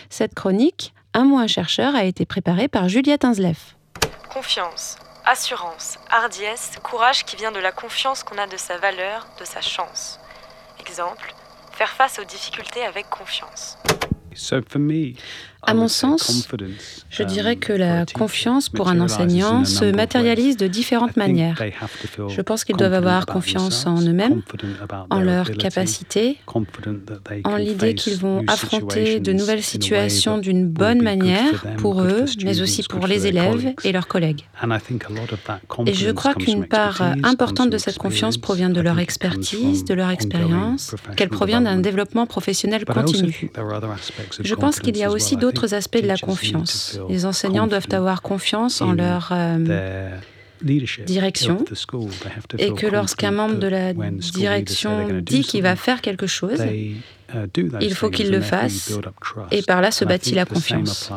Cette 0.08 0.34
chronique, 0.34 0.94
Un 1.12 1.24
mot 1.24 1.36
un 1.36 1.46
chercheur, 1.46 1.94
a 1.94 2.04
été 2.04 2.24
préparée 2.24 2.68
par 2.68 2.88
Juliette 2.88 3.26
Insleff. 3.26 3.76
Confiance, 4.32 4.96
assurance, 5.26 5.98
hardiesse, 6.08 6.72
courage 6.82 7.26
qui 7.26 7.36
vient 7.36 7.52
de 7.52 7.60
la 7.60 7.70
confiance 7.70 8.22
qu'on 8.22 8.38
a 8.38 8.46
de 8.46 8.56
sa 8.56 8.78
valeur, 8.78 9.26
de 9.38 9.44
sa 9.44 9.60
chance. 9.60 10.18
Exemple, 10.80 11.34
faire 11.72 11.90
face 11.90 12.18
aux 12.18 12.24
difficultés 12.24 12.82
avec 12.82 13.10
confiance. 13.10 13.76
À 15.62 15.74
mon 15.74 15.88
sens, 15.88 16.48
je 17.10 17.22
dirais 17.22 17.54
um, 17.54 17.58
que 17.58 17.72
la 17.72 18.06
confiance 18.06 18.68
pour 18.68 18.88
un 18.88 19.00
enseignant 19.00 19.64
se 19.64 19.84
matérialise 19.84 20.56
de 20.56 20.66
différentes 20.66 21.16
manières. 21.16 21.60
Je 22.28 22.40
pense 22.40 22.64
qu'ils 22.64 22.76
doivent 22.76 22.94
avoir 22.94 23.26
confiance 23.26 23.86
en 23.86 24.00
eux-mêmes, 24.00 24.42
en 25.10 25.20
leurs 25.20 25.50
capacités, 25.52 26.38
en 27.44 27.56
l'idée 27.56 27.94
qu'ils 27.94 28.18
vont 28.18 28.44
affronter 28.46 29.18
de 29.18 29.32
nouvelles 29.32 29.62
situations 29.62 30.38
d'une 30.38 30.68
bonne 30.68 31.02
manière 31.02 31.64
pour 31.78 32.02
eux, 32.02 32.26
mais 32.44 32.60
aussi 32.60 32.82
pour 32.84 33.06
les 33.06 33.26
élèves 33.26 33.74
et 33.82 33.92
leurs 33.92 34.08
collègues. 34.08 34.44
Et 35.86 35.94
je 35.94 36.10
crois 36.10 36.34
qu'une 36.34 36.66
part 36.66 37.02
importante 37.24 37.70
de 37.70 37.78
cette 37.78 37.98
confiance 37.98 38.38
provient 38.38 38.70
de 38.70 38.80
leur 38.80 38.98
expertise, 38.98 39.84
de 39.84 39.94
leur 39.94 40.10
expérience, 40.10 40.94
qu'elle 41.16 41.30
provient 41.30 41.60
d'un 41.60 41.78
développement 41.78 42.26
professionnel 42.26 42.84
continu. 42.84 43.50
Je 44.40 44.54
pense 44.54 44.80
qu'il 44.80 44.96
y 44.96 45.02
a 45.02 45.10
aussi 45.10 45.36
d'autres 45.36 45.45
aspects 45.72 46.00
de 46.00 46.06
la 46.06 46.16
confiance. 46.16 46.98
Les 47.08 47.26
enseignants 47.26 47.66
doivent 47.66 47.88
avoir 47.92 48.22
confiance 48.22 48.80
en 48.80 48.92
leur 48.92 49.28
euh, 49.32 50.10
direction 50.62 51.64
et 52.58 52.72
que 52.72 52.86
lorsqu'un 52.86 53.30
membre 53.30 53.58
de 53.58 53.66
la 53.66 53.92
direction 53.92 55.20
dit 55.20 55.42
qu'il 55.42 55.62
va 55.62 55.76
faire 55.76 56.00
quelque 56.00 56.26
chose, 56.26 56.62
il 57.80 57.94
faut 57.94 58.10
qu'il 58.10 58.30
le 58.30 58.40
fasse 58.40 58.98
et 59.50 59.62
par 59.62 59.80
là 59.80 59.90
se 59.90 60.04
bâtit 60.04 60.34
la 60.34 60.44
confiance. 60.44 61.10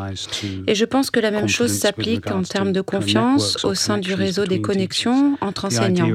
Et 0.67 0.75
je 0.75 0.85
pense 0.85 1.11
que 1.11 1.19
la 1.19 1.31
même 1.31 1.47
chose 1.47 1.71
s'applique 1.71 2.29
en 2.31 2.43
termes 2.43 2.71
de 2.71 2.81
confiance 2.81 3.63
au 3.63 3.73
sein 3.73 3.97
du 3.97 4.13
réseau 4.13 4.45
des 4.45 4.61
connexions 4.61 5.37
entre 5.41 5.65
enseignants. 5.65 6.09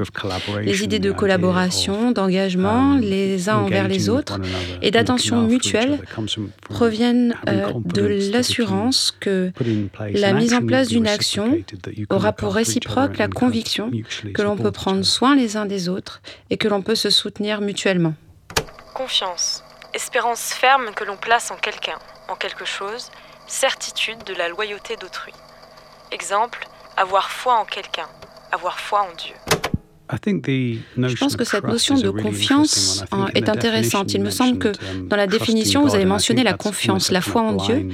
Les 0.63 0.83
idées 0.83 0.99
de 0.99 1.11
collaboration, 1.11 2.11
d'engagement 2.11 2.93
um, 2.93 2.99
les 2.99 3.49
uns 3.49 3.57
envers 3.57 3.87
les 3.87 4.09
autres 4.09 4.39
et 4.81 4.91
d'attention 4.91 5.41
mutuelle 5.41 5.99
proviennent 6.61 7.35
euh, 7.47 7.71
de 7.83 8.31
l'assurance 8.31 9.15
que 9.19 9.51
la 10.13 10.33
mise 10.33 10.53
en 10.53 10.65
place 10.65 10.89
d'une 10.89 11.07
action 11.07 11.57
aura 12.09 12.33
pour 12.33 12.53
réciproque 12.53 13.17
la 13.17 13.27
conviction 13.27 13.91
que 14.33 14.41
l'on 14.41 14.57
peut 14.57 14.71
prendre 14.71 15.03
soin 15.03 15.35
les 15.35 15.57
uns 15.57 15.65
des 15.65 15.89
autres 15.89 16.21
et 16.49 16.57
que 16.57 16.67
l'on 16.67 16.81
peut 16.81 16.95
se 16.95 17.09
soutenir 17.09 17.61
mutuellement. 17.61 18.13
Confiance 18.93 19.64
espérance 19.95 20.53
ferme 20.53 20.93
que 20.93 21.05
l'on 21.05 21.15
place 21.15 21.51
en 21.51 21.55
quelqu'un, 21.55 21.97
en 22.27 22.35
quelque 22.35 22.65
chose, 22.65 23.11
certitude 23.47 24.21
de 24.25 24.33
la 24.33 24.49
loyauté 24.49 24.97
d'autrui. 24.97 25.33
Exemple, 26.11 26.67
avoir 26.97 27.31
foi 27.31 27.55
en 27.55 27.65
quelqu'un, 27.65 28.09
avoir 28.51 28.77
foi 28.77 29.03
en 29.03 29.13
Dieu. 29.13 29.35
Je 30.11 31.17
pense 31.17 31.35
que 31.35 31.43
cette 31.43 31.63
notion 31.63 31.95
de 31.95 32.09
confiance 32.09 33.03
est 33.33 33.49
intéressante. 33.49 34.13
Il 34.13 34.21
me 34.21 34.29
semble 34.29 34.59
que 34.59 34.67
um, 34.67 35.07
dans 35.07 35.15
la 35.15 35.27
définition, 35.27 35.83
vous 35.83 35.95
avez 35.95 36.05
mentionné 36.05 36.43
la 36.43 36.53
confiance, 36.53 37.11
la 37.11 37.21
foi 37.21 37.41
en 37.41 37.53
Dieu. 37.53 37.89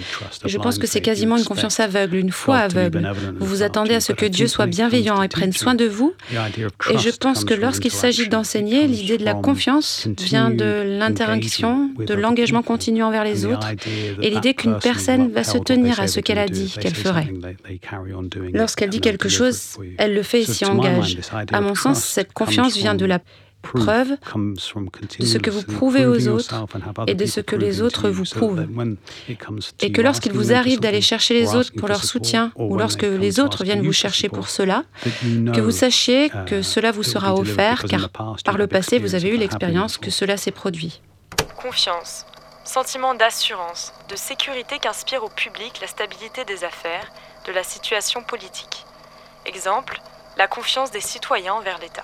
Je 0.46 0.58
pense 0.58 0.78
que 0.78 0.88
c'est 0.88 1.02
quasiment 1.02 1.38
une 1.38 1.46
confiance 1.46 1.80
aveugle, 1.80 2.18
une 2.18 2.32
foi 2.32 2.58
aveugle. 2.58 3.14
Vous 3.40 3.46
vous 3.46 3.64
attendez 3.64 3.96
à 3.96 4.02
ce 4.02 4.12
que 4.12 4.26
Dieu 4.26 4.48
soit 4.48 4.66
bienveillant 4.66 5.22
et 5.22 5.30
prenne 5.30 5.54
soin 5.54 5.74
de 5.74 5.86
vous. 5.86 6.14
Et 6.90 6.98
je 6.98 7.10
pense 7.10 7.46
que 7.46 7.54
lorsqu'il 7.54 7.92
s'agit 7.92 8.28
d'enseigner, 8.28 8.88
l'idée 8.88 9.18
de 9.18 9.26
la 9.26 9.34
confiance 9.34 10.08
vient 10.20 10.50
de 10.50 10.98
l'interaction, 11.00 11.92
de 11.98 12.14
l'engagement 12.14 12.62
continu 12.62 13.04
envers 13.04 13.24
les 13.24 13.46
autres, 13.46 13.70
et 14.22 14.30
l'idée 14.30 14.54
qu'une 14.54 14.80
personne 14.80 15.32
va 15.32 15.44
se 15.44 15.58
tenir 15.58 16.00
à 16.00 16.08
ce 16.08 16.20
qu'elle 16.20 16.40
a 16.40 16.48
dit 16.48 16.74
qu'elle 16.80 16.96
ferait. 16.96 17.32
Lorsqu'elle 18.54 18.90
dit 18.90 19.02
quelque 19.02 19.30
chose, 19.30 19.78
elle 19.98 20.14
le 20.14 20.24
fait 20.24 20.42
et 20.42 20.46
s'y 20.46 20.66
engage. 20.66 21.20
À 21.52 21.62
mon 21.62 21.76
sens, 21.76 22.01
cette 22.06 22.34
confiance 22.34 22.76
vient 22.76 22.96
de 22.96 23.06
la 23.06 23.20
preuve 23.62 24.18
de 25.20 25.26
ce 25.26 25.38
que 25.38 25.50
vous 25.50 25.64
prouvez 25.64 26.06
aux 26.06 26.28
autres 26.28 26.66
et 27.08 27.14
de 27.14 27.26
ce 27.26 27.40
que 27.40 27.56
les 27.56 27.82
autres 27.82 28.10
vous 28.10 28.24
prouvent. 28.24 28.66
Et 29.80 29.92
que 29.92 30.02
lorsqu'il 30.02 30.34
vous 30.34 30.52
arrive 30.54 30.80
d'aller 30.80 31.02
chercher 31.02 31.36
les 31.36 31.56
autres 31.56 31.72
pour 31.78 31.88
leur 31.88 32.04
soutien 32.04 32.52
ou 32.56 32.78
lorsque 32.78 33.04
les 33.04 33.40
autres 33.40 33.64
viennent 33.64 33.84
vous 33.84 33.94
chercher 33.94 34.30
pour 34.30 34.50
cela, 34.50 34.84
que 35.24 35.62
vous 35.62 35.72
sachiez 35.72 36.32
que 36.48 36.62
cela 36.62 36.92
vous 36.92 37.04
sera 37.04 37.36
offert 37.36 37.86
car 37.86 38.10
par 38.10 38.58
le 38.58 38.68
passé 38.68 39.00
vous 39.00 39.16
avez 39.16 39.30
eu 39.30 39.38
l'expérience 39.38 39.98
que 39.98 40.12
cela 40.12 40.38
s'est 40.38 40.52
produit. 40.52 41.02
Confiance, 41.62 42.26
sentiment 42.64 43.14
d'assurance, 43.14 43.94
de 44.10 44.16
sécurité 44.16 44.80
qu'inspire 44.80 45.24
au 45.24 45.30
public 45.30 45.80
la 45.82 45.88
stabilité 45.88 46.44
des 46.46 46.64
affaires, 46.64 47.12
de 47.46 47.52
la 47.52 47.64
situation 47.64 48.24
politique. 48.24 48.86
Exemple, 49.46 50.02
la 50.38 50.48
confiance 50.48 50.92
des 50.92 51.02
citoyens 51.02 51.54
envers 51.54 51.80
l'État. 51.80 52.04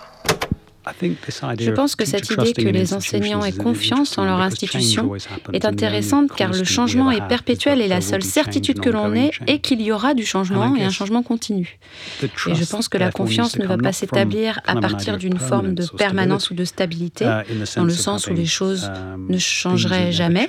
Je 1.59 1.71
pense 1.71 1.95
que 1.95 2.05
cette 2.05 2.29
idée 2.29 2.53
que 2.53 2.69
les 2.69 2.93
enseignants 2.93 3.43
aient 3.43 3.51
confiance 3.51 4.17
en 4.17 4.25
leur 4.25 4.39
institution 4.39 5.15
est 5.53 5.65
intéressante 5.65 6.31
car 6.35 6.51
le 6.51 6.63
changement 6.63 7.11
est 7.11 7.25
perpétuel 7.27 7.81
et 7.81 7.87
la 7.87 8.01
seule 8.01 8.23
certitude 8.23 8.79
que 8.79 8.89
l'on 8.89 9.13
ait 9.13 9.31
est 9.47 9.59
qu'il 9.59 9.81
y 9.81 9.91
aura 9.91 10.13
du 10.13 10.25
changement 10.25 10.75
et 10.75 10.83
un 10.83 10.89
changement 10.89 11.23
continu. 11.23 11.79
Et 12.23 12.55
je 12.55 12.65
pense 12.65 12.89
que 12.89 12.97
la 12.97 13.11
confiance 13.11 13.57
ne 13.57 13.65
va 13.65 13.77
pas 13.77 13.91
s'établir 13.91 14.59
à 14.65 14.75
partir 14.75 15.17
d'une 15.17 15.39
forme 15.39 15.73
de 15.73 15.85
permanence 15.85 16.51
ou 16.51 16.53
de 16.53 16.65
stabilité, 16.65 17.25
uh, 17.25 17.63
dans 17.75 17.83
le 17.83 17.93
sens 17.93 18.27
où 18.27 18.33
les 18.33 18.45
choses 18.45 18.85
um, 18.85 19.25
ne 19.29 19.37
changeraient 19.37 20.11
jamais, 20.11 20.47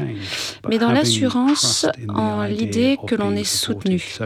mais 0.69 0.79
dans 0.79 0.93
l'assurance 0.93 1.87
en 2.09 2.45
l'idée 2.45 2.99
que 3.07 3.15
l'on 3.15 3.35
est 3.35 3.45
soutenu. 3.45 4.19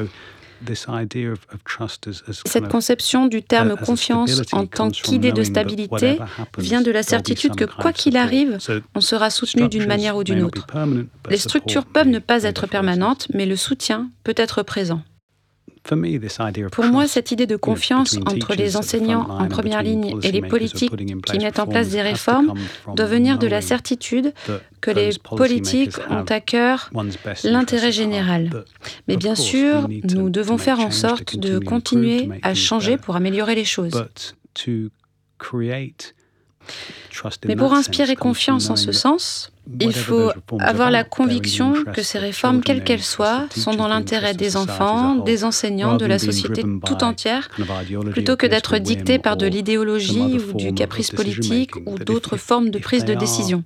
Cette 2.46 2.68
conception 2.68 3.27
du 3.27 3.42
terme 3.42 3.77
confiance 3.77 4.42
en 4.53 4.66
tant 4.66 4.90
qu'idée 4.90 5.33
de 5.33 5.42
stabilité 5.42 6.18
vient 6.59 6.83
de 6.83 6.90
la 6.90 7.03
certitude 7.03 7.55
que 7.55 7.64
quoi 7.64 7.92
qu'il 7.92 8.16
arrive, 8.16 8.59
on 8.94 9.01
sera 9.01 9.31
soutenu 9.31 9.68
d'une 9.68 9.87
manière 9.87 10.16
ou 10.16 10.25
d'une 10.25 10.42
autre. 10.42 10.66
Les 11.29 11.38
structures 11.38 11.87
peuvent 11.87 12.09
ne 12.09 12.18
pas 12.18 12.44
être 12.44 12.66
permanentes, 12.66 13.29
mais 13.35 13.46
le 13.46 13.57
soutien 13.57 14.11
peut 14.25 14.35
être 14.37 14.62
présent. 14.62 15.03
Pour 16.71 16.85
moi, 16.85 17.09
cette 17.09 17.33
idée 17.33 17.47
de 17.47 17.57
confiance 17.57 18.16
entre 18.27 18.55
les 18.55 18.77
enseignants 18.77 19.27
en 19.29 19.49
première 19.49 19.83
ligne 19.83 20.16
et 20.23 20.31
les 20.31 20.42
politiques 20.42 20.95
qui 21.25 21.38
mettent 21.38 21.59
en 21.59 21.66
place 21.66 21.88
des 21.88 22.03
réformes 22.03 22.55
doit 22.95 23.07
venir 23.07 23.38
de 23.38 23.47
la 23.47 23.61
certitude 23.61 24.33
que 24.81 24.90
les 24.90 25.11
politiques 25.37 25.99
ont 26.09 26.25
à 26.29 26.40
cœur 26.40 26.90
l'intérêt 27.45 27.92
général. 27.92 28.64
Mais 29.09 29.16
bien 29.16 29.35
sûr, 29.35 29.88
nous 30.14 30.31
devons 30.31 30.59
faire 30.59 30.81
en 30.81 30.90
sorte 30.90 31.37
de 31.37 31.59
continuer 31.59 32.29
à 32.42 32.55
changer 32.55 32.97
pour 32.97 33.16
améliorer 33.16 33.55
les 33.55 33.64
choses. 33.64 34.05
Mais 37.46 37.57
pour 37.57 37.72
inspirer 37.75 38.16
confiance 38.16 38.70
en 38.70 38.77
ce 38.77 38.92
sens, 38.92 39.53
il 39.81 39.92
faut 39.92 40.31
avoir 40.59 40.90
la 40.90 41.05
conviction 41.05 41.75
que 41.92 42.03
ces 42.03 42.18
réformes, 42.18 42.62
quelles 42.62 42.83
qu'elles 42.83 43.03
soient, 43.03 43.46
sont 43.57 43.75
dans 43.75 43.87
l'intérêt 43.87 44.35
des 44.35 44.57
enfants, 44.57 45.16
des 45.16 45.44
enseignants, 45.44 45.96
de 45.96 46.07
la 46.07 46.18
société 46.18 46.62
tout 46.62 47.05
entière, 47.05 47.48
plutôt 48.11 48.37
que 48.37 48.46
d'être 48.46 48.79
dictées 48.79 49.18
par 49.18 49.37
de 49.37 49.46
l'idéologie 49.46 50.38
ou 50.38 50.53
du 50.55 50.75
caprice 50.75 51.11
politique 51.11 51.77
ou 51.87 51.98
d'autres 51.98 52.37
formes 52.37 52.70
de 52.70 52.79
prise 52.79 53.05
de 53.05 53.14
décision. 53.14 53.62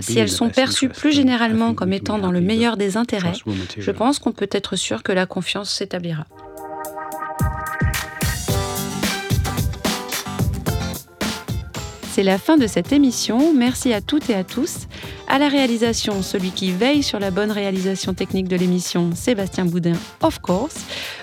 Si 0.00 0.18
elles 0.18 0.30
sont 0.30 0.48
perçues 0.48 0.88
plus 0.88 1.12
généralement 1.12 1.74
comme 1.74 1.92
étant 1.92 2.18
dans 2.18 2.32
le 2.32 2.40
meilleur 2.40 2.76
des 2.76 2.96
intérêts, 2.96 3.34
je 3.78 3.90
pense 3.90 4.18
qu'on 4.18 4.32
peut 4.32 4.50
être 4.50 4.76
sûr 4.76 5.02
que 5.02 5.12
la 5.12 5.26
confiance 5.26 5.70
s'établira. 5.70 6.26
C'est 12.18 12.24
la 12.24 12.36
fin 12.36 12.56
de 12.56 12.66
cette 12.66 12.90
émission. 12.90 13.54
Merci 13.54 13.92
à 13.92 14.00
toutes 14.00 14.28
et 14.28 14.34
à 14.34 14.42
tous. 14.42 14.88
À 15.28 15.38
la 15.38 15.46
réalisation, 15.46 16.20
celui 16.20 16.50
qui 16.50 16.72
veille 16.72 17.04
sur 17.04 17.20
la 17.20 17.30
bonne 17.30 17.52
réalisation 17.52 18.12
technique 18.12 18.48
de 18.48 18.56
l'émission, 18.56 19.10
Sébastien 19.14 19.66
Boudin, 19.66 19.94
of 20.20 20.40
course. 20.40 20.74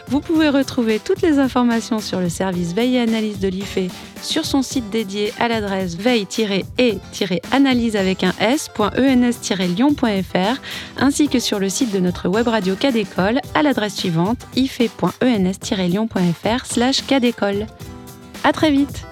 Vous 0.07 0.21
pouvez 0.21 0.47
retrouver 0.47 0.99
toutes 0.99 1.21
les 1.21 1.37
informations 1.37 1.99
sur 1.99 2.21
le 2.21 2.29
service 2.29 2.73
veille 2.73 2.95
et 2.95 3.01
analyse 3.01 3.39
de 3.39 3.49
l'IFE 3.49 3.91
sur 4.21 4.45
son 4.45 4.61
site 4.61 4.89
dédié 4.89 5.33
à 5.37 5.49
l'adresse 5.49 5.97
veille-et-analyse 5.97 7.97
avec 7.97 8.23
un 8.23 8.33
s.ens-lyon.fr 8.39 10.61
ainsi 10.95 11.27
que 11.27 11.39
sur 11.39 11.59
le 11.59 11.67
site 11.67 11.91
de 11.91 11.99
notre 11.99 12.29
web 12.29 12.47
radio 12.47 12.73
Cadécole 12.75 13.41
à 13.53 13.63
l'adresse 13.63 13.95
suivante 13.95 14.47
ife.ens-lyon.fr 14.55 16.65
slash. 16.65 17.03
À 18.45 18.53
très 18.53 18.71
vite 18.71 19.05